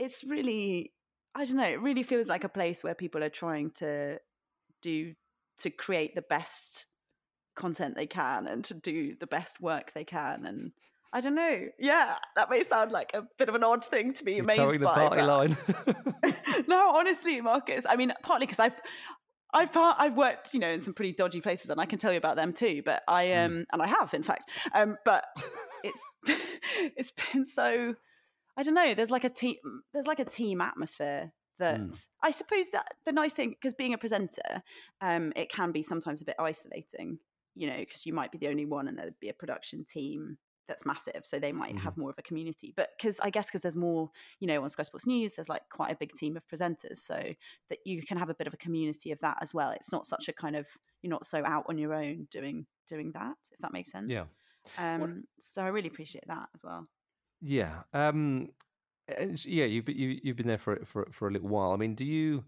it's 0.00 0.24
really 0.24 0.92
I 1.36 1.44
don't 1.44 1.56
know. 1.56 1.64
It 1.64 1.80
really 1.80 2.02
feels 2.02 2.28
like 2.28 2.42
a 2.42 2.48
place 2.48 2.82
where 2.82 2.94
people 2.96 3.22
are 3.22 3.30
trying 3.30 3.70
to 3.78 4.18
do 4.82 5.14
to 5.58 5.70
create 5.70 6.16
the 6.16 6.22
best 6.22 6.86
content 7.54 7.94
they 7.94 8.06
can 8.06 8.48
and 8.48 8.64
to 8.64 8.74
do 8.74 9.14
the 9.20 9.28
best 9.28 9.60
work 9.60 9.92
they 9.94 10.04
can 10.04 10.44
and. 10.44 10.72
I 11.16 11.20
don't 11.20 11.36
know. 11.36 11.60
Yeah, 11.78 12.16
that 12.34 12.50
may 12.50 12.64
sound 12.64 12.90
like 12.90 13.12
a 13.14 13.22
bit 13.38 13.48
of 13.48 13.54
an 13.54 13.62
odd 13.62 13.84
thing 13.84 14.12
to 14.14 14.24
be 14.24 14.32
You're 14.32 14.42
amazed 14.42 14.58
towing 14.58 14.80
the 14.80 14.86
by. 14.86 14.94
party 15.08 15.22
line. 15.22 15.56
no, 16.66 16.90
honestly, 16.96 17.40
Marcus. 17.40 17.86
I 17.88 17.94
mean, 17.94 18.12
partly 18.24 18.46
because 18.46 18.58
I've 18.58 18.74
I've 19.52 19.72
part, 19.72 19.96
I've 20.00 20.16
worked, 20.16 20.52
you 20.52 20.58
know, 20.58 20.70
in 20.72 20.80
some 20.80 20.92
pretty 20.92 21.12
dodgy 21.12 21.40
places, 21.40 21.70
and 21.70 21.80
I 21.80 21.86
can 21.86 22.00
tell 22.00 22.10
you 22.10 22.18
about 22.18 22.34
them 22.34 22.52
too. 22.52 22.82
But 22.84 23.02
I 23.06 23.26
Mm. 23.26 23.44
um, 23.46 23.64
and 23.72 23.80
I 23.82 23.86
have, 23.86 24.12
in 24.12 24.24
fact. 24.24 24.50
Um, 24.74 24.96
but 25.04 25.24
it's 25.84 26.02
it's 26.96 27.12
been 27.32 27.46
so. 27.46 27.94
I 28.56 28.62
don't 28.64 28.74
know. 28.74 28.94
There's 28.94 29.12
like 29.12 29.24
a 29.24 29.30
team. 29.30 29.56
There's 29.92 30.08
like 30.08 30.18
a 30.18 30.24
team 30.24 30.60
atmosphere 30.60 31.32
that 31.60 31.78
Mm. 31.80 32.08
I 32.24 32.32
suppose 32.32 32.70
that 32.72 32.88
the 33.04 33.12
nice 33.12 33.34
thing 33.34 33.50
because 33.50 33.74
being 33.74 33.94
a 33.94 33.98
presenter, 33.98 34.64
um, 35.00 35.32
it 35.36 35.48
can 35.48 35.70
be 35.70 35.84
sometimes 35.84 36.20
a 36.20 36.24
bit 36.24 36.34
isolating. 36.40 37.20
You 37.54 37.68
know, 37.68 37.76
because 37.78 38.04
you 38.04 38.12
might 38.12 38.32
be 38.32 38.38
the 38.38 38.48
only 38.48 38.66
one, 38.66 38.88
and 38.88 38.98
there'd 38.98 39.20
be 39.20 39.28
a 39.28 39.32
production 39.32 39.84
team 39.84 40.38
that's 40.68 40.84
massive, 40.86 41.22
so 41.24 41.38
they 41.38 41.52
might 41.52 41.74
Mhm. 41.76 41.80
have 41.80 41.96
more 41.96 42.10
of 42.10 42.18
a 42.18 42.22
community. 42.22 42.72
But 42.76 42.90
because 42.96 43.20
I 43.20 43.30
guess 43.30 43.48
because 43.48 43.62
there's 43.62 43.76
more, 43.76 44.10
you 44.40 44.46
know, 44.46 44.62
on 44.62 44.68
Sky 44.68 44.82
Sports 44.84 45.06
News, 45.06 45.34
there's 45.34 45.48
like 45.48 45.68
quite 45.70 45.92
a 45.92 45.96
big 45.96 46.12
team 46.14 46.36
of 46.36 46.46
presenters, 46.46 46.98
so 46.98 47.34
that 47.68 47.78
you 47.84 48.02
can 48.02 48.18
have 48.18 48.30
a 48.30 48.34
bit 48.34 48.46
of 48.46 48.54
a 48.54 48.56
community 48.58 49.10
of 49.12 49.18
that 49.20 49.38
as 49.40 49.52
well. 49.54 49.70
It's 49.70 49.92
not 49.92 50.06
such 50.06 50.28
a 50.28 50.32
kind 50.32 50.56
of 50.56 50.66
you're 51.02 51.10
not 51.10 51.26
so 51.26 51.44
out 51.44 51.66
on 51.68 51.76
your 51.78 51.92
own 51.94 52.26
doing 52.30 52.66
doing 52.86 53.12
that, 53.12 53.36
if 53.52 53.58
that 53.60 53.72
makes 53.72 53.90
sense. 53.92 54.10
yeah. 54.10 54.24
Um, 54.78 55.24
so 55.40 55.62
I 55.62 55.68
really 55.68 55.88
appreciate 55.88 56.26
that 56.26 56.48
as 56.54 56.62
well. 56.64 56.88
Yeah. 57.42 57.82
Um, 57.92 58.48
yeah, 59.44 59.66
you've 59.66 59.84
been, 59.84 59.98
you, 59.98 60.18
you've 60.22 60.36
been 60.36 60.46
there 60.46 60.56
for 60.58 60.84
for 60.86 61.06
for 61.12 61.28
a 61.28 61.30
little 61.30 61.48
while. 61.48 61.72
I 61.72 61.76
mean, 61.76 61.94
do 61.94 62.04
you? 62.06 62.44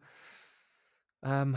Um, 1.23 1.57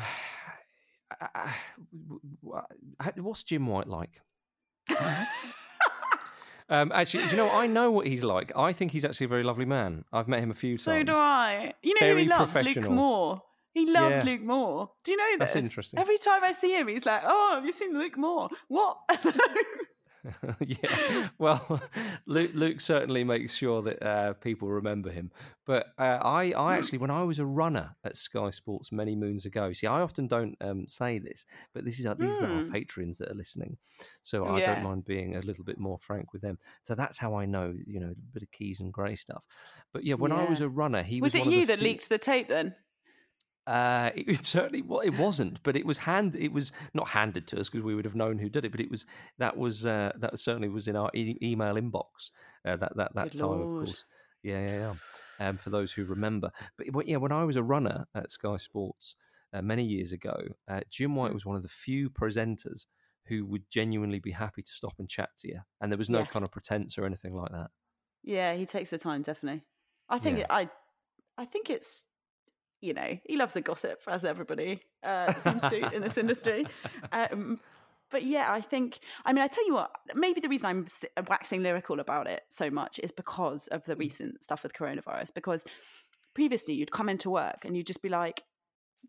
what's 3.15 3.43
Jim 3.43 3.67
White 3.67 3.87
like? 3.87 4.21
Um, 6.69 6.91
actually, 6.93 7.23
do 7.25 7.31
you 7.31 7.37
know? 7.37 7.49
I 7.49 7.67
know 7.67 7.91
what 7.91 8.05
he's 8.07 8.23
like. 8.23 8.51
I 8.55 8.73
think 8.73 8.91
he's 8.91 9.03
actually 9.03 9.25
a 9.25 9.29
very 9.29 9.43
lovely 9.43 9.65
man. 9.65 10.05
I've 10.13 10.27
met 10.27 10.39
him 10.39 10.51
a 10.51 10.55
few 10.55 10.77
times. 10.77 10.83
So 10.83 11.03
do 11.03 11.13
I. 11.13 11.73
You 11.81 11.93
know 11.95 11.99
who 12.01 12.05
Very 12.13 12.23
he 12.23 12.29
loves? 12.29 12.53
Luke. 12.55 12.89
Moore. 12.89 13.41
He 13.73 13.85
loves 13.85 14.17
Yeah. 14.25 14.31
Luke 14.31 14.41
Moore. 14.41 14.91
Do 15.03 15.11
you 15.11 15.17
know 15.17 15.25
this? 15.31 15.39
That's 15.39 15.55
interesting. 15.55 15.99
Every 15.99 16.17
time 16.17 16.43
I 16.43 16.51
see 16.51 16.71
him, 16.75 16.87
he's 16.87 17.05
like, 17.05 17.21
"Oh, 17.25 17.51
have 17.55 17.65
you 17.65 17.71
seen 17.71 17.97
Luke 17.97 18.17
Moore? 18.17 18.49
What?" 18.67 18.97
yeah. 20.59 21.29
Well, 21.37 21.81
Luke, 22.25 22.51
Luke 22.53 22.81
certainly 22.81 23.23
makes 23.23 23.53
sure 23.53 23.81
that 23.81 24.03
uh, 24.05 24.33
people 24.33 24.67
remember 24.69 25.09
him. 25.09 25.31
But 25.65 25.87
uh, 25.97 26.19
I, 26.21 26.51
I 26.51 26.75
actually, 26.77 26.97
when 26.99 27.11
I 27.11 27.23
was 27.23 27.39
a 27.39 27.45
runner 27.45 27.95
at 28.03 28.17
Sky 28.17 28.49
Sports 28.49 28.91
many 28.91 29.15
moons 29.15 29.45
ago, 29.45 29.71
see, 29.73 29.87
I 29.87 30.01
often 30.01 30.27
don't 30.27 30.55
um, 30.61 30.87
say 30.87 31.19
this, 31.19 31.45
but 31.73 31.85
this 31.85 31.99
is 31.99 32.05
our, 32.05 32.15
these 32.15 32.41
are 32.41 32.47
our 32.51 32.61
Hmm. 32.63 32.71
patrons 32.71 33.17
that 33.19 33.31
are 33.31 33.35
listening, 33.35 33.77
so 34.21 34.47
I 34.47 34.59
Yeah. 34.59 34.75
don't 34.75 34.83
mind 34.83 35.05
being 35.05 35.35
a 35.35 35.41
little 35.41 35.63
bit 35.63 35.79
more 35.79 35.99
frank 35.99 36.33
with 36.33 36.41
them. 36.41 36.57
So 36.83 36.95
that's 36.95 37.17
how 37.17 37.35
I 37.35 37.45
know, 37.45 37.73
you 37.85 37.99
know, 37.99 38.11
a 38.11 38.33
bit 38.33 38.43
of 38.43 38.51
keys 38.51 38.79
and 38.79 38.91
Gray 38.91 39.15
stuff. 39.15 39.45
But 39.93 40.03
yeah, 40.03 40.15
when 40.15 40.31
I 40.31 40.43
was 40.43 40.61
a 40.61 40.69
runner, 40.69 41.03
he 41.03 41.21
was. 41.21 41.33
was 41.33 41.45
it 41.45 41.51
you 41.51 41.65
that 41.65 41.79
leaked 41.79 42.09
the 42.09 42.17
tape 42.17 42.47
then? 42.47 42.75
Uh, 43.69 44.09
it, 44.15 44.27
it 44.39 44.45
certainly 44.45 44.81
well, 44.81 44.99
it 45.01 45.11
wasn't, 45.17 45.61
but 45.63 45.75
it 45.75 45.85
was 45.85 45.99
hand. 45.99 46.35
It 46.35 46.51
was 46.51 46.71
not 46.93 47.09
handed 47.09 47.47
to 47.47 47.59
us 47.59 47.69
because 47.69 47.83
we 47.83 47.95
would 47.95 48.05
have 48.05 48.15
known 48.15 48.39
who 48.39 48.49
did 48.49 48.65
it. 48.65 48.71
But 48.71 48.81
it 48.81 48.89
was 48.91 49.05
that 49.37 49.55
was 49.57 49.85
uh, 49.85 50.11
that 50.17 50.39
certainly 50.39 50.69
was 50.69 50.87
in 50.87 50.95
our 50.95 51.11
e- 51.13 51.37
email 51.41 51.75
inbox 51.75 52.31
uh, 52.65 52.75
that 52.77 52.95
that 52.97 53.15
that 53.15 53.31
Good 53.31 53.37
time, 53.39 53.49
Lord. 53.49 53.61
of 53.81 53.85
course. 53.85 54.05
Yeah, 54.43 54.65
yeah, 54.65 54.77
yeah. 54.79 54.93
Um, 55.49 55.57
for 55.57 55.69
those 55.69 55.91
who 55.93 56.03
remember, 56.05 56.51
but 56.77 57.07
yeah, 57.07 57.17
when 57.17 57.31
I 57.31 57.43
was 57.45 57.55
a 57.55 57.63
runner 57.63 58.05
at 58.15 58.29
Sky 58.31 58.57
Sports, 58.57 59.15
uh, 59.53 59.61
many 59.61 59.83
years 59.85 60.11
ago, 60.11 60.37
uh, 60.67 60.81
Jim 60.89 61.15
White 61.15 61.31
Mm. 61.31 61.33
was 61.35 61.45
one 61.45 61.55
of 61.55 61.63
the 61.63 61.69
few 61.69 62.09
presenters 62.09 62.85
who 63.25 63.45
would 63.45 63.69
genuinely 63.69 64.19
be 64.19 64.31
happy 64.31 64.61
to 64.61 64.71
stop 64.71 64.93
and 64.99 65.07
chat 65.09 65.29
to 65.39 65.47
you, 65.47 65.59
and 65.79 65.91
there 65.91 65.97
was 65.97 66.09
no 66.09 66.19
Yes. 66.19 66.31
kind 66.31 66.43
of 66.43 66.51
pretense 66.51 66.97
or 66.97 67.05
anything 67.05 67.35
like 67.35 67.51
that. 67.51 67.69
Yeah, 68.23 68.53
he 68.55 68.65
takes 68.65 68.89
the 68.89 68.97
time, 68.97 69.21
definitely. 69.21 69.63
I 70.09 70.19
think 70.19 70.37
Yeah. 70.39 70.43
it, 70.43 70.47
I, 70.49 70.69
I 71.37 71.45
think 71.45 71.69
it's, 71.69 72.03
you 72.81 72.93
know, 72.93 73.17
he 73.25 73.35
loves 73.37 73.55
a 73.55 73.61
gossip 73.61 74.01
as 74.07 74.25
everybody 74.25 74.81
uh, 75.03 75.33
seems 75.35 75.63
to 75.63 75.93
in 75.93 76.01
this 76.01 76.17
industry. 76.17 76.65
Um, 77.11 77.59
but 78.11 78.23
yeah, 78.23 78.51
I 78.51 78.61
think. 78.61 78.99
I 79.25 79.33
mean, 79.33 79.43
I 79.43 79.47
tell 79.47 79.65
you 79.65 79.73
what. 79.73 79.91
Maybe 80.15 80.41
the 80.41 80.49
reason 80.49 80.65
I'm 80.65 81.25
waxing 81.27 81.61
lyrical 81.61 81.99
about 81.99 82.27
it 82.27 82.41
so 82.49 82.69
much 82.69 82.99
is 83.03 83.11
because 83.11 83.67
of 83.67 83.83
the 83.85 83.95
recent 83.95 84.43
stuff 84.43 84.63
with 84.63 84.73
coronavirus. 84.73 85.33
Because 85.33 85.63
previously, 86.33 86.73
you'd 86.73 86.91
come 86.91 87.09
into 87.09 87.29
work 87.29 87.65
and 87.65 87.75
you'd 87.77 87.85
just 87.85 88.01
be 88.01 88.09
like, 88.09 88.43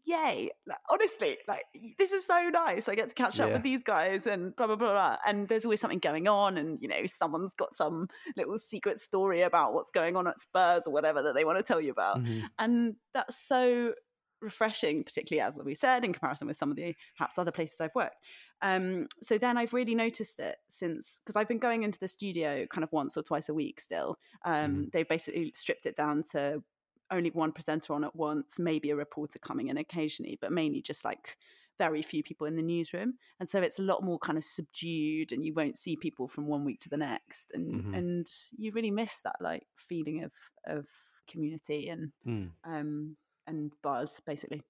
"Yay!" 0.05 0.51
Like, 0.67 0.79
honestly, 0.89 1.39
like 1.49 1.65
this 1.99 2.13
is 2.13 2.27
so 2.27 2.49
nice. 2.49 2.89
I 2.89 2.95
get 2.95 3.09
to 3.09 3.15
catch 3.15 3.39
up 3.41 3.49
with 3.53 3.63
these 3.63 3.83
guys 3.83 4.27
and 4.27 4.55
blah 4.57 4.67
blah 4.67 4.77
blah 4.77 4.93
blah. 4.93 5.17
And 5.27 5.49
there's 5.49 5.65
always 5.65 5.81
something 5.81 5.99
going 5.99 6.29
on, 6.29 6.57
and 6.59 6.79
you 6.81 6.89
know, 6.89 7.07
someone's 7.07 7.55
got 7.55 7.75
some 7.77 8.09
little 8.37 8.59
secret 8.59 9.01
story 9.01 9.43
about 9.43 9.73
what's 9.75 9.91
going 9.91 10.17
on 10.17 10.27
at 10.27 10.41
Spurs 10.41 10.87
or 10.87 10.93
whatever 10.93 11.23
that 11.23 11.35
they 11.35 11.45
want 11.45 11.59
to 11.59 11.63
tell 11.65 11.81
you 11.81 11.91
about 11.91 12.23
Mhm. 12.23 12.43
and 12.59 12.97
that's 13.15 13.37
so 13.37 13.95
refreshing 14.43 15.05
particularly 15.05 15.47
as 15.47 15.59
we 15.63 15.75
said 15.75 16.03
in 16.03 16.15
comparison 16.15 16.47
with 16.47 16.57
some 16.57 16.71
of 16.71 16.77
the 16.79 16.95
perhaps 17.15 17.37
other 17.39 17.51
places 17.51 17.79
i've 17.79 17.95
worked 17.95 18.17
um, 18.63 19.07
so 19.23 19.37
then 19.37 19.59
i've 19.59 19.75
really 19.75 19.95
noticed 19.95 20.41
it 20.41 20.57
since 20.71 21.21
because 21.23 21.37
i've 21.37 21.47
been 21.47 21.59
going 21.59 21.83
into 21.83 21.99
the 21.99 22.09
studio 22.09 22.65
kind 22.67 22.83
of 22.83 22.91
once 22.91 23.19
or 23.19 23.23
twice 23.23 23.51
a 23.51 23.55
week 23.55 23.79
still 23.83 24.17
um, 24.47 24.89
they've 24.95 25.09
basically 25.09 25.53
stripped 25.55 25.85
it 25.85 25.95
down 25.95 26.23
to 26.23 26.63
only 27.11 27.31
one 27.31 27.53
presenter 27.53 27.93
on 27.95 28.05
at 28.05 28.15
once 28.17 28.59
maybe 28.59 28.91
a 28.91 28.97
reporter 28.97 29.39
coming 29.39 29.69
in 29.69 29.77
occasionally 29.77 30.39
but 30.41 30.53
mainly 30.53 30.81
just 30.83 31.05
like 31.05 31.37
very 31.79 32.03
few 32.03 32.23
people 32.23 32.47
in 32.47 32.57
the 32.57 32.63
newsroom 32.63 33.15
and 33.39 33.49
so 33.49 33.61
it's 33.63 33.79
a 33.79 33.83
lot 33.83 34.03
more 34.03 34.19
kind 34.19 34.37
of 34.37 34.45
subdued 34.45 35.33
and 35.33 35.45
you 35.45 35.55
won't 35.55 35.79
see 35.79 35.97
people 35.97 36.29
from 36.29 36.47
one 36.47 36.65
week 36.65 36.79
to 36.81 36.89
the 36.91 36.97
next 36.97 37.51
and 37.55 37.83
Mhm. 37.85 37.95
and 37.97 38.27
you 38.59 38.71
really 38.73 38.91
miss 38.91 39.23
that 39.23 39.37
like 39.41 39.67
feeling 39.77 40.23
of 40.23 40.33
of 40.67 40.87
community 41.27 41.89
and 41.89 42.13
Mm. 42.27 42.51
um 42.65 43.17
and 43.47 43.73
buzz 43.83 44.21
basically 44.27 44.63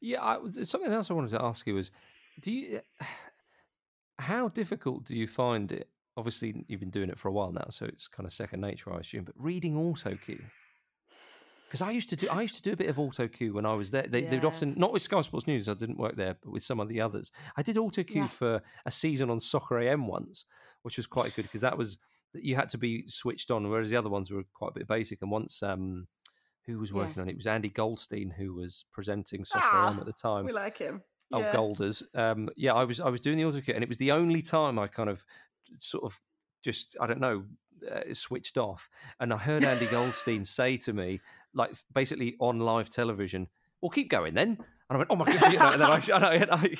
Yeah, 0.00 0.22
I, 0.22 0.38
something 0.64 0.92
else 0.92 1.10
I 1.10 1.14
wanted 1.14 1.30
to 1.30 1.42
ask 1.42 1.66
you 1.66 1.74
was, 1.74 1.90
do 2.40 2.52
you, 2.52 2.80
how 4.18 4.48
difficult 4.48 5.04
do 5.04 5.14
you 5.16 5.26
find 5.26 5.70
it? 5.72 5.88
Obviously, 6.16 6.64
you've 6.68 6.80
been 6.80 6.90
doing 6.90 7.10
it 7.10 7.18
for 7.18 7.28
a 7.28 7.32
while 7.32 7.50
now, 7.52 7.66
so 7.70 7.86
it's 7.86 8.06
kind 8.06 8.26
of 8.26 8.32
second 8.32 8.60
nature, 8.60 8.92
I 8.92 8.98
assume. 9.00 9.24
But 9.24 9.34
reading 9.36 9.76
auto 9.76 10.16
cue, 10.16 10.44
because 11.74 11.88
I 11.88 11.90
used 11.90 12.08
to 12.10 12.16
do, 12.16 12.28
I 12.30 12.40
used 12.42 12.54
to 12.54 12.62
do 12.62 12.72
a 12.72 12.76
bit 12.76 12.88
of 12.88 13.00
auto 13.00 13.26
cue 13.26 13.52
when 13.52 13.66
I 13.66 13.74
was 13.74 13.90
there. 13.90 14.06
They, 14.08 14.22
They'd 14.22 14.44
often 14.44 14.74
not 14.76 14.92
with 14.92 15.02
Sky 15.02 15.20
Sports 15.22 15.48
News, 15.48 15.68
I 15.68 15.74
didn't 15.74 15.98
work 15.98 16.14
there, 16.14 16.36
but 16.40 16.52
with 16.52 16.62
some 16.62 16.78
of 16.78 16.88
the 16.88 17.00
others. 17.00 17.32
I 17.56 17.62
did 17.62 17.76
auto 17.76 18.04
cue 18.04 18.22
Yeah. 18.22 18.28
for 18.28 18.62
a 18.86 18.90
season 18.92 19.28
on 19.28 19.40
Soccer 19.40 19.80
AM 19.80 20.06
once, 20.06 20.44
which 20.82 20.96
was 20.96 21.08
quite 21.08 21.34
good 21.34 21.42
because 21.42 21.62
that 21.62 21.76
was 21.76 21.98
that 22.32 22.44
you 22.44 22.54
had 22.54 22.68
to 22.68 22.78
be 22.78 23.08
switched 23.08 23.50
on, 23.50 23.68
whereas 23.68 23.90
the 23.90 23.96
other 23.96 24.08
ones 24.08 24.30
were 24.30 24.44
quite 24.54 24.68
a 24.70 24.78
bit 24.78 24.86
basic. 24.86 25.20
And 25.20 25.32
once, 25.32 25.64
um, 25.64 26.06
who 26.66 26.78
was 26.78 26.90
Yeah. 26.90 26.98
working 26.98 27.20
on 27.22 27.28
it? 27.28 27.32
It 27.32 27.36
was 27.38 27.48
Andy 27.48 27.70
Goldstein 27.70 28.30
who 28.30 28.54
was 28.54 28.84
presenting 28.92 29.44
Soccer 29.44 29.66
Ah, 29.72 29.88
AM 29.90 29.98
at 29.98 30.06
the 30.06 30.12
time. 30.12 30.44
we 30.44 30.52
like 30.52 30.78
him 30.78 31.02
Oh, 31.32 31.40
yeah. 31.40 31.52
Golders. 31.52 32.04
Um, 32.14 32.50
yeah, 32.56 32.74
I 32.74 32.84
was 32.84 33.00
I 33.00 33.08
was 33.08 33.20
doing 33.20 33.36
the 33.36 33.46
auto 33.46 33.60
kit, 33.60 33.74
and 33.74 33.82
it 33.82 33.88
was 33.88 33.98
the 33.98 34.12
only 34.12 34.42
time 34.42 34.78
I 34.78 34.86
kind 34.86 35.10
of 35.10 35.24
sort 35.80 36.04
of 36.04 36.20
just 36.62 36.96
I 37.00 37.08
don't 37.08 37.18
know 37.20 37.44
uh, 37.90 38.14
switched 38.14 38.58
off, 38.58 38.88
and 39.20 39.32
I 39.32 39.36
heard 39.36 39.64
Andy 39.64 39.86
Goldstein 39.86 40.44
say 40.44 40.76
to 40.78 40.92
me, 40.92 41.20
like 41.54 41.74
basically 41.92 42.36
on 42.40 42.60
live 42.60 42.90
television, 42.90 43.48
"Well, 43.80 43.90
keep 43.90 44.10
going 44.10 44.34
then." 44.34 44.58
And 44.90 44.96
I 44.96 44.96
went, 44.96 45.10
"Oh 45.10 45.16
my 45.16 45.24
god!" 45.24 45.52
You 45.52 45.58
know, 45.58 45.72
and 45.72 45.80
then 45.80 45.90
I, 45.90 45.96
and 46.14 46.24
I, 46.24 46.34
and 46.34 46.50
I 46.50 46.74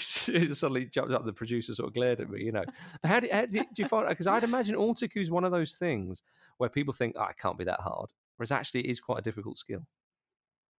suddenly 0.54 0.86
jumped 0.86 1.12
up. 1.12 1.24
The 1.24 1.32
producer 1.32 1.74
sort 1.74 1.88
of 1.88 1.94
glared 1.94 2.20
at 2.20 2.30
me, 2.30 2.42
you 2.44 2.52
know. 2.52 2.64
But 3.02 3.08
how 3.08 3.20
do, 3.20 3.28
how 3.32 3.46
do, 3.46 3.60
do 3.60 3.82
you 3.82 3.88
find? 3.88 4.08
Because 4.08 4.26
I'd 4.26 4.44
imagine 4.44 4.76
auto 4.76 5.06
cue 5.06 5.22
is 5.22 5.30
one 5.30 5.44
of 5.44 5.52
those 5.52 5.72
things 5.72 6.22
where 6.58 6.68
people 6.68 6.92
think, 6.92 7.16
"Oh, 7.18 7.24
it 7.24 7.36
can't 7.38 7.58
be 7.58 7.64
that 7.64 7.80
hard," 7.80 8.10
whereas 8.36 8.50
actually 8.50 8.80
it 8.80 8.90
is 8.90 9.00
quite 9.00 9.18
a 9.18 9.22
difficult 9.22 9.58
skill. 9.58 9.86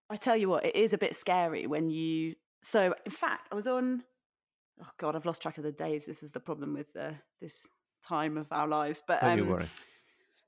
i 0.10 0.16
tell 0.16 0.38
you 0.38 0.50
what 0.50 0.66
it 0.66 0.76
is 0.76 0.94
a 0.94 0.98
bit 0.98 1.16
scary 1.16 1.66
when 1.68 1.90
you 1.90 2.36
so 2.62 2.94
in 3.06 3.12
fact 3.12 3.48
i 3.52 3.56
was 3.56 3.68
on 3.68 4.04
oh 4.82 4.88
god 4.98 5.16
i've 5.16 5.26
lost 5.26 5.42
track 5.42 5.58
of 5.58 5.64
the 5.64 5.72
days 5.72 6.06
this 6.06 6.24
is 6.24 6.32
the 6.32 6.40
problem 6.40 6.74
with 6.74 6.96
uh, 6.96 7.12
this 7.42 7.68
time 8.08 8.38
of 8.38 8.48
our 8.52 8.68
lives 8.68 9.02
but 9.08 9.22
Don't 9.22 9.38
you 9.38 9.44
um, 9.44 9.50
worry. 9.50 9.70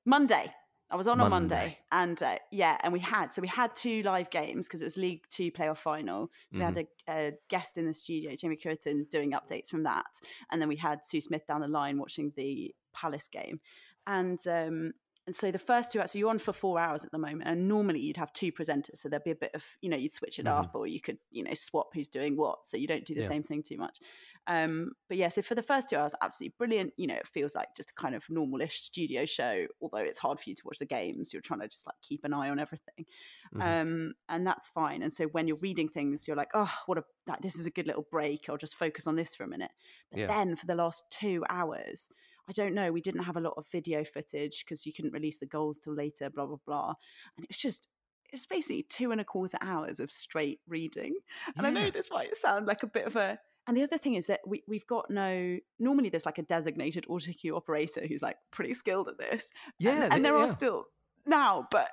Monday 0.08 0.52
I 0.90 0.96
was 0.96 1.08
on 1.08 1.20
on 1.20 1.30
Monday. 1.30 1.56
Monday, 1.56 1.78
and 1.92 2.24
uh, 2.24 2.38
yeah, 2.50 2.78
and 2.82 2.94
we 2.94 3.00
had 3.00 3.34
so 3.34 3.42
we 3.42 3.48
had 3.50 3.76
two 3.76 4.04
live 4.04 4.30
games 4.30 4.68
because 4.68 4.80
it 4.80 4.86
was 4.86 4.96
League 4.96 5.24
Two 5.30 5.52
playoff 5.52 5.80
final. 5.80 6.32
So 6.50 6.60
we 6.60 6.64
had 6.66 6.76
Mm-hmm. 6.76 7.12
a, 7.12 7.28
a 7.28 7.32
guest 7.50 7.78
in 7.78 7.86
the 7.86 7.94
studio, 7.94 8.34
Jamie 8.36 8.56
Cureton, 8.56 9.10
doing 9.10 9.34
updates 9.34 9.68
from 9.68 9.84
that, 9.84 10.06
and 10.50 10.62
then 10.62 10.70
we 10.70 10.78
had 10.78 11.06
Sue 11.06 11.20
Smith 11.20 11.46
down 11.46 11.60
the 11.60 11.68
line 11.68 11.98
watching 11.98 12.32
the 12.38 12.74
Palace 12.94 13.28
game, 13.28 13.60
and 14.06 14.40
um, 14.48 14.94
and 15.28 15.36
so 15.36 15.52
the 15.52 15.60
first 15.60 15.92
two, 15.92 16.00
hours, 16.00 16.12
so 16.12 16.20
you're 16.20 16.30
on 16.30 16.40
for 16.40 16.54
four 16.54 16.80
hours 16.80 17.06
at 17.06 17.12
the 17.12 17.20
moment, 17.20 17.50
and 17.50 17.68
normally 17.68 18.00
you'd 18.00 18.18
have 18.18 18.34
two 18.34 18.52
presenters, 18.52 18.98
so 18.98 19.10
there'd 19.10 19.24
be 19.26 19.32
a 19.32 19.36
bit 19.36 19.52
of 19.54 19.66
you 19.82 19.90
know 19.90 19.98
you'd 19.98 20.14
switch 20.14 20.40
it 20.40 20.48
Mhm. 20.48 20.48
up, 20.48 20.72
or 20.74 20.88
you 20.88 21.02
could 21.02 21.20
you 21.30 21.44
know 21.44 21.54
swap 21.54 21.88
who's 21.94 22.08
doing 22.08 22.38
what, 22.38 22.66
so 22.66 22.78
you 22.78 22.88
don't 22.88 23.06
do 23.06 23.14
the 23.14 23.22
Yeah. 23.22 23.34
same 23.34 23.44
thing 23.44 23.62
too 23.62 23.78
much. 23.78 24.00
Um, 24.48 24.94
but 25.10 25.18
yeah, 25.18 25.28
so 25.30 25.42
for 25.42 25.56
the 25.56 25.62
first 25.64 25.90
two 25.90 25.98
hours, 25.98 26.16
absolutely 26.22 26.56
brilliant. 26.58 26.94
You 26.98 27.08
know, 27.08 27.16
it 27.16 27.28
feels 27.28 27.54
like 27.56 27.70
just 27.76 27.92
a 27.92 27.94
kind 27.94 28.16
of 28.16 28.26
normalish 28.28 28.74
studio 28.74 29.26
show, 29.26 29.68
although 29.82 29.98
it's 29.98 30.20
hard 30.20 30.40
for 30.40 30.50
you 30.50 30.56
to 30.56 30.62
watch 30.66 30.80
the 30.80 30.86
games. 30.86 31.34
You're 31.34 31.42
trying 31.42 31.60
to 31.60 31.68
just 31.68 31.86
like 31.86 31.98
keep 32.02 32.24
an 32.24 32.34
eye 32.34 32.50
on 32.50 32.58
everything. 32.60 33.06
Mhm. 33.52 33.78
Um, 33.78 34.14
and 34.30 34.46
that's 34.46 34.68
fine. 34.68 35.02
And 35.02 35.12
so 35.14 35.26
when 35.26 35.48
you're 35.48 35.58
reading 35.58 35.90
things, 35.90 36.28
you're 36.28 36.38
like, 36.38 36.52
oh, 36.54 36.72
what 36.86 36.98
a 36.98 37.04
like, 37.26 37.42
this 37.42 37.60
is 37.60 37.66
a 37.66 37.72
good 37.72 37.88
little 37.88 38.08
break. 38.10 38.48
I'll 38.50 38.58
just 38.58 38.76
focus 38.76 39.08
on 39.08 39.16
this 39.16 39.36
for 39.36 39.44
a 39.44 39.48
minute. 39.48 39.72
But 40.12 40.22
Yeah. 40.22 40.28
then 40.28 40.56
for 40.56 40.66
the 40.66 40.76
last 40.76 41.04
two 41.12 41.44
hours, 41.50 42.10
I 42.50 42.54
don't 42.54 42.74
know, 42.74 42.92
we 42.92 43.02
didn't 43.02 43.24
have 43.24 43.36
a 43.38 43.42
lot 43.42 43.54
of 43.58 43.68
video 43.72 44.04
footage 44.06 44.64
because 44.64 44.86
you 44.86 44.94
couldn't 44.94 45.12
release 45.14 45.38
the 45.40 45.46
goals 45.46 45.80
till 45.80 45.94
later, 45.94 46.30
blah, 46.30 46.46
blah, 46.46 46.58
blah. 46.66 46.94
And 47.36 47.46
it's 47.50 47.60
just 47.62 47.88
it's 48.32 48.46
basically 48.46 48.84
two 48.84 49.12
and 49.12 49.22
a 49.22 49.24
quarter 49.24 49.58
hours 49.62 50.00
of 50.02 50.12
straight 50.12 50.60
reading. 50.68 51.16
And 51.56 51.66
I 51.66 51.70
know 51.70 51.90
this 51.92 52.12
might 52.12 52.36
sound 52.36 52.66
like 52.68 52.84
a 52.84 52.88
bit 52.88 53.06
of 53.08 53.16
a 53.16 53.40
and 53.68 53.76
the 53.76 53.84
other 53.84 53.98
thing 53.98 54.14
is 54.16 54.28
that 54.28 54.40
we, 54.48 54.64
we've 54.68 54.88
got 54.88 55.10
no 55.10 55.58
normally 55.78 56.08
there's 56.10 56.26
like 56.26 56.38
a 56.38 56.44
designated 56.44 57.06
auto 57.10 57.32
cue 57.34 57.56
operator 57.56 58.06
who's 58.08 58.22
like 58.22 58.38
pretty 58.52 58.74
skilled 58.74 59.10
at 59.10 59.18
this. 59.18 59.50
Yeah, 59.78 60.04
And, 60.06 60.14
and 60.14 60.26
there 60.26 60.36
are 60.36 60.48
still 60.50 60.86
now, 61.26 61.68
but 61.70 61.90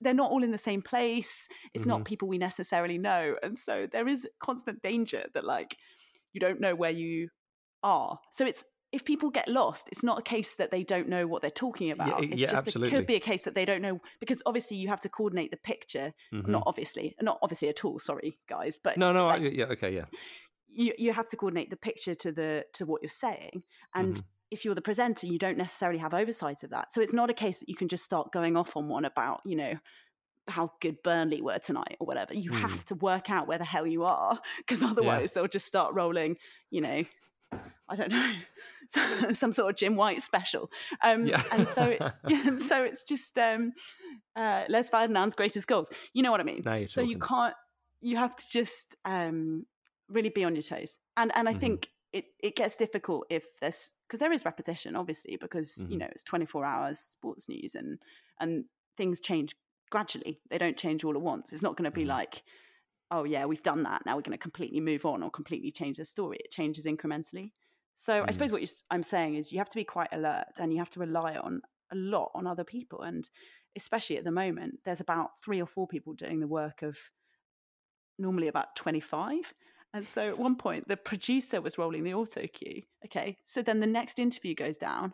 they're 0.00 0.14
not 0.14 0.30
all 0.30 0.44
in 0.44 0.52
the 0.52 0.58
same 0.58 0.82
place. 0.82 1.48
It's 1.74 1.82
Mm-hmm. 1.82 1.90
not 1.90 2.04
people 2.04 2.28
we 2.28 2.38
necessarily 2.38 2.98
know. 2.98 3.34
And 3.42 3.58
so 3.58 3.86
there 3.90 4.06
is 4.08 4.26
constant 4.40 4.82
danger 4.82 5.24
that 5.34 5.44
like 5.44 5.76
you 6.32 6.40
don't 6.40 6.60
know 6.60 6.74
where 6.76 6.90
you 6.92 7.28
are. 7.82 8.18
So 8.30 8.46
it's 8.46 8.64
if 8.94 9.04
people 9.04 9.28
get 9.30 9.48
lost, 9.48 9.88
it's 9.92 10.02
not 10.02 10.18
a 10.18 10.22
case 10.22 10.54
that 10.56 10.70
they 10.70 10.82
don't 10.84 11.08
know 11.08 11.26
what 11.26 11.42
they're 11.42 11.50
talking 11.64 11.90
about. 11.90 12.20
y- 12.20 12.28
it's 12.32 12.40
yeah, 12.42 12.50
just 12.50 12.68
it 12.76 12.90
could 12.90 13.06
be 13.06 13.16
a 13.16 13.20
case 13.20 13.42
that 13.44 13.54
they 13.54 13.64
don't 13.64 13.82
know 13.82 14.00
because 14.20 14.40
obviously 14.46 14.76
you 14.76 14.88
have 14.88 15.00
to 15.00 15.08
coordinate 15.08 15.50
the 15.50 15.56
picture. 15.72 16.12
Mhm. 16.32 16.48
Not 16.48 16.62
obviously, 16.66 17.14
not 17.20 17.38
obviously 17.42 17.68
at 17.68 17.84
all. 17.84 17.98
Sorry, 17.98 18.38
guys, 18.48 18.78
but 18.82 18.96
No, 18.96 19.12
no, 19.12 19.26
like, 19.26 19.42
I, 19.42 19.46
yeah, 19.46 19.66
okay, 19.74 19.94
yeah. 19.94 20.04
you 20.68 20.92
you 20.98 21.12
have 21.12 21.28
to 21.28 21.36
coordinate 21.36 21.70
the 21.70 21.76
picture 21.76 22.14
to 22.24 22.32
the 22.32 22.64
to 22.74 22.86
what 22.86 23.02
you're 23.02 23.08
saying 23.26 23.62
and 23.94 24.14
Mm-hmm. 24.14 24.26
if 24.50 24.64
you're 24.64 24.74
the 24.74 24.82
presenter 24.90 25.26
you 25.26 25.38
don't 25.38 25.58
necessarily 25.58 25.98
have 25.98 26.12
oversight 26.14 26.62
of 26.64 26.70
that 26.70 26.92
so 26.92 27.00
it's 27.00 27.12
not 27.20 27.30
a 27.30 27.34
case 27.44 27.58
that 27.60 27.68
you 27.68 27.76
can 27.76 27.88
just 27.88 28.04
start 28.04 28.32
going 28.32 28.56
off 28.56 28.76
on 28.76 28.88
one 28.88 29.04
about 29.04 29.40
you 29.44 29.56
know 29.56 29.74
how 30.48 30.72
good 30.80 30.96
Burnley 31.02 31.40
were 31.40 31.58
tonight 31.58 31.96
or 32.00 32.06
whatever 32.06 32.34
you 32.34 32.50
Mm. 32.50 32.60
have 32.68 32.84
to 32.86 32.94
work 32.96 33.30
out 33.30 33.46
where 33.48 33.58
the 33.58 33.64
hell 33.74 33.86
you 33.86 34.02
are 34.04 34.38
because 34.58 34.82
otherwise 34.82 35.32
they'll 35.32 35.46
just 35.58 35.66
start 35.66 35.94
rolling 35.94 36.36
you 36.70 36.80
know 36.80 37.04
I 37.88 37.96
don't 37.96 38.10
know 38.10 38.32
some, 38.88 39.34
some 39.34 39.52
sort 39.52 39.70
of 39.70 39.76
Jim 39.76 39.96
White 39.96 40.22
special 40.22 40.70
um 41.02 41.26
Yeah. 41.26 41.42
and 41.52 41.68
so 41.68 41.84
it, 41.84 42.02
and 42.46 42.60
so 42.62 42.82
it's 42.82 43.04
just 43.04 43.38
um 43.38 43.72
uh 44.36 44.64
Les 44.68 44.88
Ferdinand's 44.88 45.34
greatest 45.34 45.66
goals 45.68 45.90
you 46.12 46.22
know 46.22 46.30
what 46.30 46.40
I 46.40 46.44
mean 46.44 46.62
Now 46.64 46.84
so 46.88 47.00
you 47.02 47.18
can't 47.18 47.54
you 48.00 48.16
have 48.16 48.34
to 48.36 48.44
just 48.50 48.96
um 49.04 49.66
really 50.08 50.30
be 50.30 50.44
on 50.44 50.54
your 50.54 50.62
toes 50.62 50.98
and 51.16 51.30
and 51.34 51.48
i 51.48 51.54
Mhm. 51.54 51.60
think 51.60 51.88
it 52.12 52.26
it 52.42 52.54
gets 52.56 52.76
difficult 52.76 53.26
if 53.30 53.44
there's 53.60 53.92
because 54.06 54.20
there 54.20 54.32
is 54.32 54.44
repetition 54.44 54.96
obviously 54.96 55.36
because 55.36 55.84
you 55.88 55.96
Mhm. 55.96 56.00
know 56.00 56.08
it's 56.10 56.22
24 56.24 56.64
hours 56.64 56.98
sports 57.00 57.48
news 57.48 57.74
and 57.74 57.98
and 58.40 58.64
things 58.96 59.20
change 59.20 59.56
gradually 59.90 60.40
they 60.50 60.58
don't 60.58 60.76
change 60.76 61.04
all 61.04 61.14
at 61.14 61.20
once 61.22 61.52
it's 61.52 61.62
not 61.62 61.76
going 61.76 61.90
to 61.90 61.90
be 61.90 62.04
Mhm. 62.04 62.08
like 62.08 62.42
oh 63.10 63.24
yeah 63.24 63.44
we've 63.44 63.62
done 63.62 63.82
that 63.82 64.02
now 64.06 64.16
we're 64.16 64.22
going 64.22 64.32
to 64.32 64.38
completely 64.38 64.80
move 64.80 65.04
on 65.06 65.22
or 65.22 65.30
completely 65.30 65.70
change 65.70 65.98
the 65.98 66.04
story 66.04 66.38
it 66.44 66.50
changes 66.50 66.86
incrementally. 66.86 67.52
So 67.96 68.22
i 68.22 68.26
Mm. 68.26 68.32
suppose 68.32 68.52
what 68.52 68.60
you, 68.62 68.68
i'm 68.90 69.02
saying 69.02 69.34
is 69.36 69.52
you 69.52 69.58
have 69.58 69.68
to 69.68 69.76
be 69.76 69.84
quite 69.84 70.08
alert 70.12 70.46
and 70.58 70.72
you 70.72 70.78
have 70.78 70.90
to 70.90 71.00
rely 71.00 71.36
on 71.36 71.60
a 71.92 71.96
lot 71.96 72.30
on 72.34 72.46
other 72.46 72.64
people 72.64 73.02
and 73.02 73.28
especially 73.76 74.16
at 74.16 74.24
the 74.24 74.30
moment 74.30 74.80
there's 74.84 75.00
about 75.00 75.30
three 75.44 75.60
or 75.60 75.66
four 75.66 75.86
people 75.86 76.12
doing 76.14 76.40
the 76.40 76.46
work 76.46 76.82
of 76.82 76.98
normally 78.18 78.48
about 78.48 78.74
25 78.76 79.52
and 79.92 80.06
so 80.06 80.28
at 80.28 80.38
one 80.38 80.56
point 80.56 80.88
the 80.88 80.96
producer 80.96 81.60
was 81.60 81.78
rolling 81.78 82.02
the 82.04 82.14
auto 82.14 82.46
cue 82.46 82.82
okay? 83.04 83.36
So 83.44 83.62
then 83.62 83.80
the 83.80 83.86
next 83.86 84.18
interview 84.18 84.54
goes 84.54 84.76
down 84.76 85.12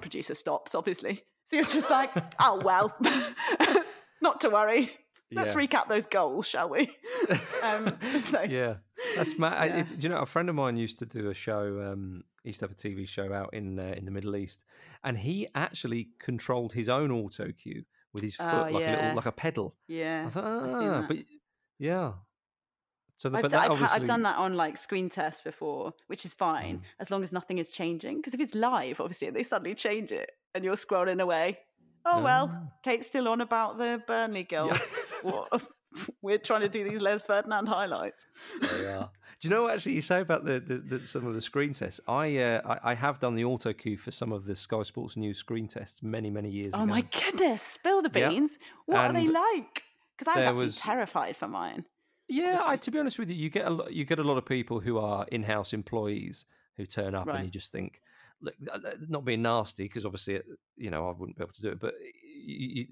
producer 0.00 0.34
stops 0.34 0.74
obviously. 0.74 1.22
So 1.44 1.56
you're 1.56 1.64
just 1.64 1.90
like 1.90 2.10
oh 2.40 2.60
well. 2.64 2.94
Not 4.22 4.40
to 4.42 4.50
worry 4.50 4.90
let's 5.32 5.54
Yeah. 5.54 5.60
recap 5.62 5.88
those 5.88 6.06
goals, 6.06 6.46
shall 6.46 6.68
we? 6.68 6.90
um, 7.62 7.96
so, 8.24 8.42
yeah, 8.42 8.76
that's 9.16 9.32
Yeah. 9.38 9.82
do 9.82 9.96
you 10.00 10.08
know 10.08 10.18
a 10.18 10.26
friend 10.26 10.48
of 10.48 10.54
mine 10.54 10.76
used 10.76 10.98
to 11.00 11.06
do 11.06 11.28
a 11.30 11.34
show? 11.34 11.92
Um, 11.92 12.24
he 12.42 12.50
used 12.50 12.60
to 12.60 12.64
have 12.66 12.72
a 12.72 12.74
TV 12.74 13.06
show 13.06 13.32
out 13.32 13.54
in 13.54 13.78
uh, 13.78 13.94
in 13.96 14.04
the 14.04 14.10
Middle 14.10 14.36
East, 14.36 14.64
and 15.04 15.16
he 15.18 15.46
actually 15.54 16.08
controlled 16.18 16.72
his 16.72 16.88
own 16.88 17.10
auto 17.10 17.52
cue 17.52 17.84
with 18.12 18.22
his 18.22 18.36
foot, 18.36 18.44
Oh, 18.52 18.62
like 18.70 18.74
a 18.74 18.90
little, 18.90 19.14
like 19.16 19.26
a 19.26 19.32
pedal. 19.32 19.74
yeah. 19.88 20.24
I 20.26 20.30
thought, 20.30 20.44
ah, 20.70 21.04
but 21.08 21.18
yeah. 21.78 22.12
So, 23.16 23.28
the, 23.28 23.38
I've, 23.38 23.42
but 23.42 23.48
d- 23.50 23.56
that 23.56 23.64
I've, 23.66 23.70
obviously, 23.70 24.00
I've 24.00 24.06
done 24.06 24.22
that 24.24 24.36
on 24.36 24.54
like 24.56 24.76
screen 24.76 25.08
tests 25.08 25.42
before, 25.42 25.92
which 26.08 26.24
is 26.24 26.34
fine 26.34 26.78
Mm. 26.78 26.82
as 26.98 27.10
long 27.10 27.22
as 27.22 27.32
nothing 27.32 27.58
is 27.58 27.70
changing. 27.70 28.16
Because 28.16 28.34
if 28.34 28.40
it's 28.40 28.54
live, 28.54 29.00
obviously, 29.00 29.30
they 29.30 29.44
suddenly 29.44 29.74
change 29.76 30.10
it 30.10 30.30
and 30.54 30.64
you're 30.64 30.74
scrolling 30.74 31.20
away. 31.22 31.58
Oh 32.04 32.20
well, 32.20 32.50
Ah. 32.52 32.72
Kate's 32.82 33.06
still 33.06 33.28
on 33.28 33.40
about 33.40 33.78
the 33.78 34.02
Burnley 34.08 34.42
girl. 34.42 34.66
Yeah. 34.66 34.78
What- 35.22 35.62
We're 36.22 36.38
trying 36.38 36.62
to 36.62 36.70
do 36.70 36.88
these 36.88 37.02
Les 37.02 37.20
Ferdinand 37.22 37.66
highlights. 37.68 38.26
We 38.62 38.86
are. 38.86 39.10
Do 39.40 39.48
you 39.48 39.50
know 39.50 39.64
what 39.64 39.74
actually 39.74 39.92
you 39.94 40.00
say 40.02 40.20
about 40.22 40.44
the, 40.46 40.58
the, 40.60 40.76
the 40.98 41.06
some 41.06 41.26
of 41.26 41.34
the 41.34 41.42
screen 41.42 41.74
tests? 41.74 42.00
I, 42.08 42.38
uh, 42.38 42.78
I 42.84 42.92
I 42.92 42.94
have 42.94 43.20
done 43.20 43.34
the 43.34 43.44
auto 43.44 43.72
cue 43.74 43.98
for 43.98 44.10
some 44.10 44.32
of 44.32 44.46
the 44.46 44.56
Sky 44.56 44.82
Sports 44.84 45.16
News 45.18 45.36
screen 45.36 45.68
tests 45.68 46.02
many 46.02 46.30
many 46.30 46.48
years 46.48 46.72
Oh 46.72 46.84
ago. 46.84 46.86
my 46.86 47.02
goodness! 47.02 47.60
Spill 47.62 48.00
the 48.00 48.10
Yeah. 48.14 48.28
beans. 48.30 48.58
What 48.86 48.98
are 48.98 49.12
they 49.12 49.26
like? 49.28 49.82
Because 50.16 50.28
I 50.34 50.38
was 50.38 50.46
absolutely 50.46 50.64
was- 50.64 50.76
terrified 50.80 51.36
for 51.36 51.48
mine. 51.48 51.84
Yeah, 52.28 52.62
I, 52.64 52.76
to 52.78 52.90
be 52.90 52.98
honest 52.98 53.18
with 53.18 53.28
you, 53.28 53.36
you 53.36 53.50
get 53.50 53.66
a 53.66 53.70
lot, 53.70 53.92
you 53.92 54.04
get 54.06 54.18
a 54.18 54.24
lot 54.24 54.38
of 54.38 54.46
people 54.46 54.80
who 54.80 54.96
are 54.96 55.26
in-house 55.30 55.74
employees 55.74 56.46
who 56.78 56.86
turn 56.86 57.14
up, 57.14 57.28
and 57.28 57.44
you 57.44 57.50
just 57.50 57.70
think, 57.72 58.00
look, 58.42 58.54
uh, 58.70 58.78
uh, 58.84 58.90
not 59.08 59.24
being 59.24 59.42
nasty 59.42 59.84
because 59.84 60.04
obviously, 60.04 60.34
it- 60.34 60.46
you 60.76 60.90
know, 60.90 61.08
I 61.08 61.12
wouldn't 61.12 61.36
be 61.38 61.42
able 61.44 61.52
to 61.54 61.62
do 61.62 61.70
it, 61.70 61.80
but 61.80 61.94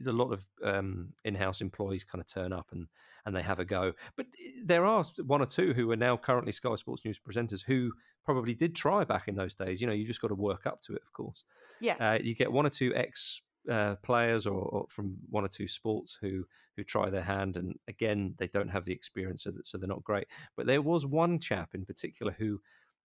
a 0.06 0.12
lot 0.12 0.32
of 0.32 0.46
um, 0.62 1.12
in-house 1.24 1.60
employees 1.60 2.04
kind 2.04 2.20
of 2.20 2.26
turn 2.28 2.52
up 2.52 2.68
and 2.72 2.86
and 3.26 3.34
they 3.36 3.42
have 3.42 3.58
a 3.58 3.64
go. 3.64 3.92
But 4.16 4.26
uh, 4.26 4.50
there 4.64 4.86
are 4.86 5.04
one 5.26 5.42
or 5.42 5.46
two 5.46 5.74
who 5.74 5.90
are 5.90 5.96
now 5.96 6.16
currently 6.16 6.52
Sky 6.52 6.74
Sports 6.76 7.04
News 7.04 7.18
presenters 7.18 7.62
who 7.66 7.92
probably 8.24 8.54
did 8.54 8.74
try 8.74 9.04
back 9.04 9.28
in 9.28 9.34
those 9.34 9.54
days. 9.54 9.80
You 9.80 9.86
know, 9.88 9.92
you 9.92 10.06
just 10.06 10.22
got 10.22 10.28
to 10.28 10.34
work 10.34 10.66
up 10.66 10.80
to 10.82 10.94
it, 10.94 11.02
of 11.04 11.12
course. 11.12 11.44
Yeah. 11.80 11.96
Uh, 12.00 12.18
you 12.22 12.34
get 12.34 12.52
one 12.52 12.64
or 12.66 12.70
two 12.70 12.94
ex 12.94 13.42
uh, 13.70 13.96
players 13.96 14.46
or, 14.46 14.62
or 14.62 14.86
from 14.88 15.12
one 15.28 15.44
or 15.44 15.48
two 15.48 15.68
sports 15.68 16.16
who 16.20 16.44
who 16.76 16.84
try 16.84 17.10
their 17.10 17.22
hand, 17.22 17.56
and 17.56 17.74
again, 17.88 18.34
they 18.38 18.46
don't 18.46 18.68
have 18.70 18.84
the 18.84 18.92
experience, 18.92 19.42
so, 19.42 19.50
that, 19.50 19.66
so 19.66 19.76
they're 19.76 19.88
not 19.88 20.04
great. 20.04 20.26
But 20.56 20.66
there 20.66 20.80
was 20.80 21.04
one 21.04 21.38
chap 21.38 21.74
in 21.74 21.84
particular 21.84 22.32
who, 22.38 22.60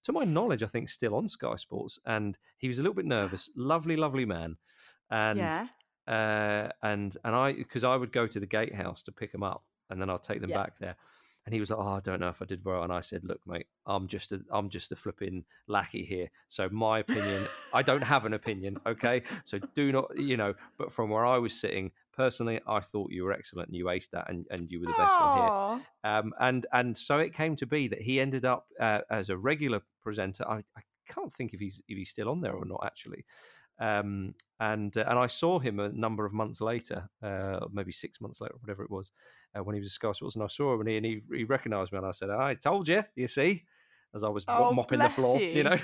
to 0.05 0.11
my 0.11 0.23
knowledge, 0.23 0.61
I 0.63 0.67
think 0.67 0.87
still 0.89 1.15
on 1.15 1.27
Sky 1.27 1.55
Sports, 1.55 1.99
and 2.05 2.37
he 2.57 2.67
was 2.67 2.79
a 2.79 2.81
little 2.83 2.93
bit 2.93 3.05
nervous. 3.05 3.49
lovely, 3.55 3.95
lovely 3.95 4.25
man, 4.25 4.57
and 5.09 5.39
yeah. 5.39 5.67
uh, 6.07 6.69
and 6.83 7.17
and 7.23 7.35
I 7.35 7.53
because 7.53 7.83
I 7.83 7.95
would 7.95 8.11
go 8.11 8.27
to 8.27 8.39
the 8.39 8.45
gatehouse 8.45 9.01
to 9.03 9.11
pick 9.11 9.31
them 9.31 9.43
up, 9.43 9.63
and 9.89 9.99
then 9.99 10.09
I'd 10.09 10.23
take 10.23 10.41
them 10.41 10.51
Yeah. 10.51 10.63
back 10.63 10.77
there. 10.79 10.95
And 11.45 11.53
he 11.53 11.59
was 11.59 11.69
like, 11.69 11.79
"Oh, 11.79 11.89
I 11.89 11.99
don't 11.99 12.19
know 12.19 12.29
if 12.29 12.41
I 12.41 12.45
did 12.45 12.63
well." 12.65 12.83
And 12.83 12.93
I 12.93 13.01
said, 13.01 13.23
"Look, 13.23 13.39
mate, 13.47 13.67
I'm 13.85 14.07
just 14.07 14.31
a, 14.31 14.41
I'm 14.51 14.69
just 14.69 14.91
a 14.91 14.95
flipping 14.95 15.45
lackey 15.67 16.03
here. 16.03 16.29
So 16.47 16.69
my 16.69 16.99
opinion, 16.99 17.47
I 17.73 17.81
don't 17.83 18.03
have 18.03 18.25
an 18.25 18.33
opinion, 18.33 18.77
okay? 18.85 19.23
So 19.43 19.59
do 19.73 19.91
not, 19.91 20.17
you 20.17 20.37
know. 20.37 20.53
But 20.77 20.91
from 20.91 21.09
where 21.09 21.25
I 21.25 21.37
was 21.37 21.59
sitting, 21.59 21.91
personally, 22.15 22.59
I 22.67 22.79
thought 22.79 23.11
you 23.11 23.23
were 23.23 23.33
excellent 23.33 23.69
and 23.69 23.77
you 23.77 23.85
aced 23.85 24.09
that, 24.11 24.29
and, 24.29 24.45
and 24.49 24.71
you 24.71 24.79
were 24.79 24.87
the 24.87 24.93
best 24.97 25.19
one 25.19 25.37
here. 25.37 25.81
Um, 26.03 26.33
and 26.39 26.65
and 26.71 26.97
so 26.97 27.19
it 27.19 27.33
came 27.33 27.55
to 27.57 27.65
be 27.65 27.87
that 27.87 28.01
he 28.01 28.19
ended 28.19 28.45
up 28.45 28.67
uh, 28.79 29.01
as 29.09 29.29
a 29.29 29.37
regular 29.37 29.81
presenter. 30.01 30.45
I, 30.47 30.57
I 30.77 30.81
can't 31.09 31.33
think 31.33 31.53
if 31.53 31.59
he's 31.59 31.81
if 31.87 31.97
he's 31.97 32.09
still 32.09 32.29
on 32.29 32.41
there 32.41 32.53
or 32.53 32.65
not 32.65 32.81
actually. 32.85 33.25
Um, 33.79 34.35
and 34.59 34.95
uh, 34.95 35.05
and 35.07 35.19
I 35.19 35.27
saw 35.27 35.59
him 35.59 35.79
a 35.79 35.89
number 35.89 36.25
of 36.25 36.33
months 36.33 36.61
later, 36.61 37.09
uh, 37.21 37.59
maybe 37.71 37.91
six 37.91 38.21
months 38.21 38.39
later, 38.39 38.55
whatever 38.59 38.83
it 38.83 38.91
was, 38.91 39.11
uh, 39.55 39.63
when 39.63 39.75
he 39.75 39.81
was 39.81 39.89
at 39.89 39.93
Sky 39.93 40.11
Sports, 40.13 40.35
and 40.35 40.43
I 40.43 40.47
saw 40.47 40.73
him 40.73 40.81
and 40.81 40.89
he 40.89 40.97
and 40.97 41.05
he, 41.05 41.21
he 41.33 41.43
recognised 41.43 41.91
me, 41.91 41.97
and 41.97 42.07
I 42.07 42.11
said, 42.11 42.29
"I 42.29 42.53
told 42.53 42.87
you, 42.87 43.03
you 43.15 43.27
see," 43.27 43.65
as 44.13 44.23
I 44.23 44.29
was 44.29 44.45
Oh, 44.47 44.71
mopping 44.71 44.99
the 44.99 45.09
floor, 45.09 45.41
you. 45.41 45.47
you 45.47 45.63
know. 45.63 45.77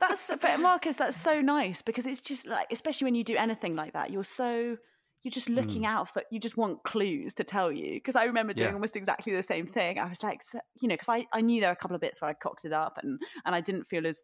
That's 0.00 0.30
but 0.40 0.60
Marcus, 0.60 0.96
that's 0.96 1.20
so 1.20 1.40
nice 1.42 1.82
because 1.82 2.06
it's 2.06 2.20
just 2.20 2.46
like, 2.46 2.68
especially 2.70 3.06
when 3.06 3.14
you 3.14 3.24
do 3.24 3.36
anything 3.36 3.76
like 3.76 3.92
that, 3.92 4.10
you're 4.10 4.24
so 4.24 4.78
you're 5.24 5.32
just 5.32 5.48
looking 5.48 5.86
out 5.86 6.08
for 6.08 6.22
you 6.30 6.38
just 6.38 6.56
want 6.56 6.82
clues 6.84 7.34
to 7.34 7.44
tell 7.44 7.72
you 7.72 7.94
because 7.94 8.16
i 8.16 8.24
remember 8.24 8.52
doing 8.52 8.68
Hmm. 8.68 8.72
Yeah. 8.72 8.74
almost 8.74 8.96
exactly 8.96 9.34
the 9.34 9.42
same 9.42 9.66
thing 9.66 9.98
i 9.98 10.08
was 10.08 10.22
like 10.22 10.42
so, 10.42 10.60
you 10.80 10.88
know 10.88 10.94
because 10.94 11.08
I, 11.08 11.26
I 11.32 11.40
knew 11.40 11.60
there 11.60 11.70
were 11.70 11.74
a 11.74 11.76
couple 11.76 11.94
of 11.96 12.00
bits 12.00 12.20
where 12.20 12.30
i 12.30 12.34
cocked 12.34 12.64
it 12.64 12.72
up 12.72 12.98
and 13.02 13.20
and 13.44 13.54
i 13.54 13.60
didn't 13.60 13.84
feel 13.84 14.06
as 14.06 14.22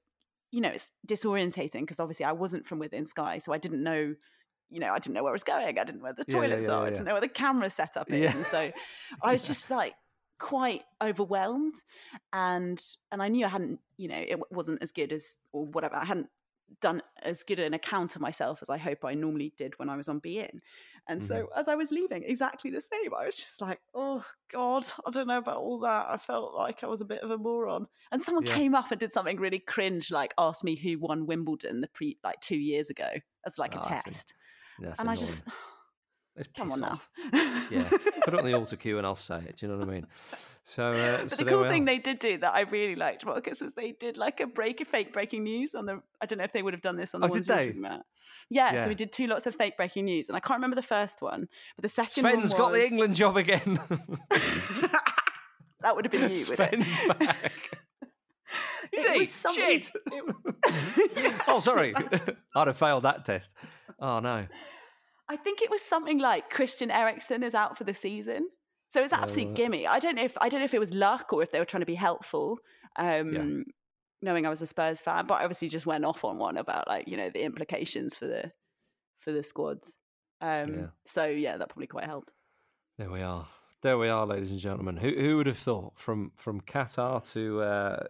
you 0.53 0.61
know 0.61 0.69
it's 0.71 0.93
disorientating 1.07 1.81
because 1.81 2.01
obviously 2.01 2.27
i 2.27 2.33
wasn't 2.33 2.67
from 2.67 2.79
within 2.79 3.07
sky 3.07 3.39
so 3.39 3.53
i 3.53 3.59
didn't 3.59 3.83
know 3.83 4.15
you 4.69 4.81
know 4.81 4.93
i 4.93 4.99
didn't 4.99 5.15
know 5.15 5.23
where 5.23 5.33
i 5.33 5.35
was 5.35 5.45
going 5.45 5.79
i 5.79 5.85
didn't 5.85 5.99
know 5.99 6.05
where 6.05 6.13
the 6.13 6.25
Yeah, 6.27 6.37
toilets 6.37 6.69
yeah, 6.69 6.69
are 6.69 6.87
i 6.87 6.91
didn't 6.91 7.07
know 7.07 7.15
where 7.15 7.21
the 7.21 7.29
camera 7.29 7.71
setup 7.71 8.13
is 8.13 8.35
and 8.35 8.47
so 8.47 8.71
i 9.23 9.33
was 9.33 9.47
just 9.47 9.71
like 9.71 9.95
quite 10.39 10.83
overwhelmed 11.03 11.75
and 12.33 12.81
and 13.13 13.23
i 13.23 13.29
knew 13.29 13.45
i 13.45 13.49
hadn't 13.49 13.81
you 13.97 14.09
know 14.09 14.17
it 14.17 14.39
wasn't 14.51 14.83
as 14.83 14.93
good 14.93 15.13
as 15.13 15.37
or 15.53 15.67
whatever 15.67 15.97
i 15.97 16.05
hadn't 16.05 16.29
done 16.81 17.03
as 17.23 17.43
good 17.43 17.59
an 17.59 17.75
account 17.75 18.15
of 18.15 18.23
myself 18.23 18.61
as 18.63 18.71
I 18.71 18.79
hope 18.79 19.05
I 19.05 19.15
normally 19.15 19.53
did 19.57 19.79
when 19.79 19.89
I 19.89 19.97
was 19.97 20.09
on 20.09 20.21
beIN. 20.21 20.61
And 21.09 21.23
so 21.23 21.35
Mm-hmm. 21.37 21.59
as 21.59 21.69
I 21.69 21.75
was 21.75 21.91
leaving, 21.91 22.23
exactly 22.25 22.71
the 22.71 22.81
same. 22.81 23.13
I 23.19 23.27
was 23.27 23.37
just 23.37 23.61
like, 23.61 23.81
oh 23.95 24.25
God, 24.53 24.87
I 25.07 25.11
don't 25.11 25.27
know 25.27 25.39
about 25.39 25.59
all 25.59 25.81
that. 25.81 26.07
I 26.09 26.17
felt 26.17 26.55
like 26.55 26.83
I 26.85 26.87
was 26.87 27.01
a 27.01 27.05
bit 27.07 27.23
of 27.23 27.31
a 27.31 27.39
moron. 27.39 27.87
And 28.13 28.23
someone 28.23 28.45
Yeah. 28.45 28.55
came 28.55 28.75
up 28.75 28.91
and 28.91 29.01
did 29.01 29.13
something 29.13 29.39
really 29.39 29.59
cringe, 29.59 30.11
like 30.11 30.35
asked 30.39 30.65
me 30.65 30.77
who 30.77 30.99
won 30.99 31.27
Wimbledon 31.27 31.81
the 31.81 31.89
pre 31.89 32.19
like 32.23 32.41
two 32.41 32.59
years 32.59 32.91
ago 32.91 33.09
as 33.47 33.59
like 33.59 33.75
Ah, 33.75 33.81
a 33.95 33.97
see. 33.97 34.11
test. 34.11 34.35
That's 34.79 34.99
and 35.01 35.11
I 35.11 35.17
just 35.17 35.45
Let's 36.37 36.49
come 36.57 36.73
on 36.73 36.83
off. 36.85 37.09
now. 37.33 37.67
Yeah, 37.71 37.89
put 38.25 38.35
it 38.35 38.41
on 38.41 38.45
the 38.45 38.55
altar 38.55 38.77
queue 38.83 38.99
and 38.99 39.07
I'll 39.07 39.17
say 39.17 39.39
it. 39.39 39.57
Do 39.59 39.67
you 39.67 39.73
know 39.73 39.79
what 39.79 39.89
I 39.89 39.93
mean? 39.93 40.07
So, 40.63 40.93
uh, 40.93 41.23
But 41.23 41.31
so 41.31 41.37
the 41.37 41.45
cool 41.45 41.65
thing 41.69 41.85
they 41.85 41.99
did 41.99 42.19
do 42.19 42.39
that 42.39 42.55
I 42.55 42.61
really 42.61 42.95
liked, 42.97 43.25
Marcus, 43.27 43.61
was 43.61 43.73
they 43.75 43.93
did 43.93 44.17
like 44.17 44.41
a 44.41 44.47
break, 44.47 44.81
a 44.81 44.85
fake 44.85 45.13
breaking 45.13 45.43
news 45.45 45.75
on 45.75 45.87
the. 45.87 46.01
I 46.21 46.27
don't 46.27 46.39
know 46.39 46.45
if 46.45 46.53
they 46.53 46.63
would 46.63 46.75
have 46.75 46.83
done 46.83 46.97
this 46.97 47.15
on 47.15 47.21
the 47.21 47.27
Oh, 47.27 47.31
ones 47.31 47.47
did 47.47 47.77
about. 47.79 48.03
Yeah, 48.49 48.73
Yeah. 48.75 48.83
so 48.85 48.89
we 48.89 48.95
did 48.95 49.13
two 49.13 49.27
lots 49.27 49.47
of 49.47 49.55
fake 49.55 49.77
breaking 49.77 50.05
news, 50.05 50.29
and 50.29 50.37
I 50.37 50.41
can't 50.41 50.59
remember 50.59 50.77
the 50.77 50.83
first 50.83 51.21
one, 51.23 51.49
but 51.77 51.83
the 51.83 51.89
second 51.89 52.23
one 52.25 52.33
Sven's 52.35 52.55
got 52.55 52.73
the 52.73 52.85
England 52.87 53.17
job 53.17 53.37
again. 53.37 53.81
that 55.81 55.95
would 55.97 56.05
have 56.05 56.13
been 56.13 56.23
you. 56.23 56.29
With 56.49 56.51
it. 56.51 56.57
Sven's 56.57 57.19
back. 57.19 57.53
It 58.93 59.21
was 59.21 59.31
something- 59.31 59.63
Shit. 59.65 59.91
it- 60.13 61.35
oh, 61.47 61.61
sorry. 61.61 61.95
I'd 62.55 62.67
have 62.67 62.77
failed 62.77 63.05
that 63.05 63.25
test. 63.25 63.53
Oh 64.01 64.19
no. 64.21 64.47
I 65.33 65.37
think 65.37 65.63
it 65.63 65.71
was 65.71 65.83
something 65.83 66.19
like 66.19 66.51
Christian 66.51 66.91
Eriksen 66.91 67.43
is 67.43 67.55
out 67.55 67.79
for 67.79 67.85
the 67.85 67.95
season. 67.95 68.49
So 68.93 69.03
it's 69.03 69.13
absolute 69.13 69.51
Uh, 69.51 69.53
gimme. 69.61 69.87
I 69.87 69.99
don't 70.01 70.17
know 70.17 70.25
if 70.25 70.37
I 70.41 70.49
don't 70.49 70.61
know 70.61 70.65
if 70.65 70.75
it 70.75 70.81
was 70.87 70.93
luck 70.93 71.33
or 71.33 71.43
if 71.45 71.51
they 71.53 71.61
were 71.61 71.65
trying 71.73 71.83
to 71.83 71.87
be 71.87 71.95
helpful. 72.09 72.59
Um, 72.97 73.65
knowing 74.23 74.45
I 74.45 74.51
was 74.51 74.61
a 74.63 74.67
Spurs 74.67 75.01
fan, 75.01 75.27
but 75.27 75.35
I 75.41 75.45
obviously 75.45 75.69
just 75.69 75.87
went 75.87 76.05
off 76.05 76.25
on 76.25 76.37
one 76.39 76.57
about 76.59 76.89
like, 76.89 77.07
you 77.09 77.17
know, 77.17 77.31
the 77.31 77.43
implications 77.43 78.15
for 78.17 78.27
the 78.27 78.53
for 79.21 79.33
the 79.33 79.43
squads. 79.43 79.97
Um 80.41 80.75
Yeah. 80.75 80.87
so 81.07 81.25
yeah, 81.27 81.57
that 81.59 81.69
probably 81.69 81.87
quite 81.87 82.07
helped. 82.07 82.33
There 82.99 83.11
we 83.11 83.23
are. 83.23 83.47
There 83.83 83.97
we 83.97 84.09
are, 84.11 84.27
ladies 84.27 84.51
and 84.51 84.61
gentlemen. 84.61 84.97
Who 84.97 85.11
who 85.11 85.37
would 85.37 85.47
have 85.47 85.63
thought 85.69 85.93
from 85.99 86.33
from 86.35 86.61
Qatar 86.61 87.23
to 87.33 87.63
uh, 87.63 88.03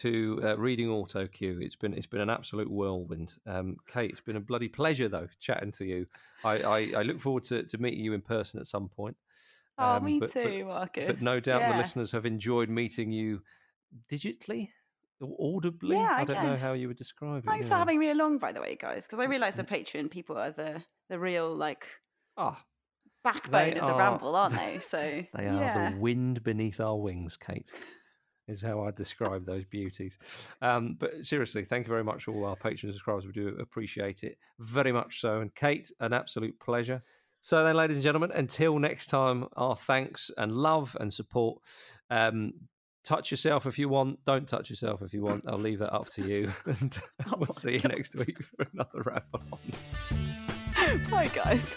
to 0.00 0.40
uh, 0.44 0.58
reading 0.58 0.88
auto 0.90 1.26
cue? 1.26 1.58
It's 1.60 1.76
been 1.76 1.92
it's 1.94 2.06
been 2.06 2.20
an 2.20 2.30
absolute 2.30 2.70
whirlwind. 2.70 3.34
Um, 3.46 3.76
Kate, 3.86 4.10
it's 4.10 4.20
been 4.20 4.36
a 4.36 4.40
bloody 4.40 4.68
pleasure 4.68 5.08
though 5.08 5.28
chatting 5.40 5.72
to 5.72 5.84
you. 5.84 6.06
I, 6.44 6.58
I, 6.58 6.78
I 6.98 7.02
look 7.02 7.20
forward 7.20 7.44
to, 7.44 7.62
to 7.64 7.78
meeting 7.78 8.04
you 8.04 8.12
in 8.12 8.20
person 8.22 8.60
at 8.60 8.66
some 8.66 8.88
point. 8.88 9.16
Oh, 9.78 9.96
Um, 9.96 10.04
me 10.04 10.18
but- 10.20 10.32
but- 10.32 10.42
too, 10.42 10.64
Marcus. 10.64 11.06
But 11.06 11.20
no 11.20 11.38
doubt 11.38 11.70
the 11.70 11.76
listeners 11.76 12.10
have 12.12 12.24
enjoyed 12.24 12.70
meeting 12.70 13.12
you 13.12 13.42
digitally 14.10 14.70
or 15.20 15.36
audibly. 15.56 15.96
Yeah, 15.96 16.14
I 16.16 16.24
don't 16.24 16.42
know 16.44 16.56
how 16.56 16.72
you 16.72 16.88
would 16.88 16.96
describe 16.96 17.44
it. 17.44 17.48
Thanks 17.48 17.66
yeah. 17.68 17.74
for 17.74 17.78
having 17.80 17.98
me 17.98 18.10
along, 18.10 18.38
by 18.38 18.52
the 18.52 18.60
way, 18.62 18.76
guys, 18.80 19.06
because 19.06 19.18
I 19.20 19.24
realise 19.24 19.56
the 19.56 19.64
Patreon 19.64 20.10
people 20.10 20.38
are 20.38 20.50
the 20.50 20.82
the 21.10 21.18
real 21.18 21.54
like 21.54 21.86
Ah, 22.38 22.58
backbone 23.22 23.74
They 23.74 23.80
of 23.80 23.86
the 23.86 23.92
are- 23.92 23.98
ramble, 23.98 24.34
aren't 24.34 24.54
they? 24.56 24.78
So 24.80 24.98
they 24.98 25.46
are 25.46 25.60
yeah. 25.60 25.90
the 25.90 25.96
wind 25.98 26.42
beneath 26.42 26.80
our 26.80 26.96
wings, 26.96 27.36
Kate. 27.36 27.70
Is 28.48 28.62
how 28.62 28.82
I 28.82 28.92
describe 28.92 29.44
those 29.44 29.64
beauties. 29.64 30.18
Um, 30.62 30.96
but 31.00 31.26
seriously, 31.26 31.64
thank 31.64 31.86
you 31.86 31.92
very 31.92 32.04
much 32.04 32.28
all 32.28 32.44
our 32.44 32.54
patrons 32.54 32.84
and 32.84 32.92
subscribers. 32.94 33.26
We 33.26 33.32
do 33.32 33.56
appreciate 33.58 34.22
it 34.22 34.38
very 34.60 34.92
much 34.92 35.20
so. 35.20 35.40
And 35.40 35.52
Kate, 35.54 35.90
an 35.98 36.12
absolute 36.12 36.58
pleasure. 36.60 37.02
So 37.40 37.64
then, 37.64 37.76
ladies 37.76 37.96
and 37.96 38.04
gentlemen, 38.04 38.30
until 38.32 38.78
next 38.78 39.06
time, 39.06 39.46
our 39.56 39.76
thanks 39.76 40.30
and 40.36 40.52
love 40.52 40.96
and 41.00 41.12
support. 41.12 41.58
Um, 42.08 42.52
touch 43.04 43.30
yourself 43.30 43.66
if 43.66 43.78
you 43.78 43.88
want. 43.88 44.24
Don't 44.24 44.48
touch 44.48 44.68
yourself 44.68 45.00
if 45.00 45.14
you 45.14 45.22
want. 45.22 45.44
I'll 45.46 45.58
leave 45.58 45.78
that 45.78 45.94
up 45.94 46.08
to 46.10 46.22
you. 46.22 46.52
And 46.66 46.98
we'll 47.38 47.52
see 47.52 47.74
you 47.74 47.80
next 47.80 48.16
week 48.16 48.42
for 48.42 48.66
another 48.72 49.02
ramble 49.04 49.48
on. 49.52 51.10
Bye, 51.10 51.30
guys. 51.34 51.76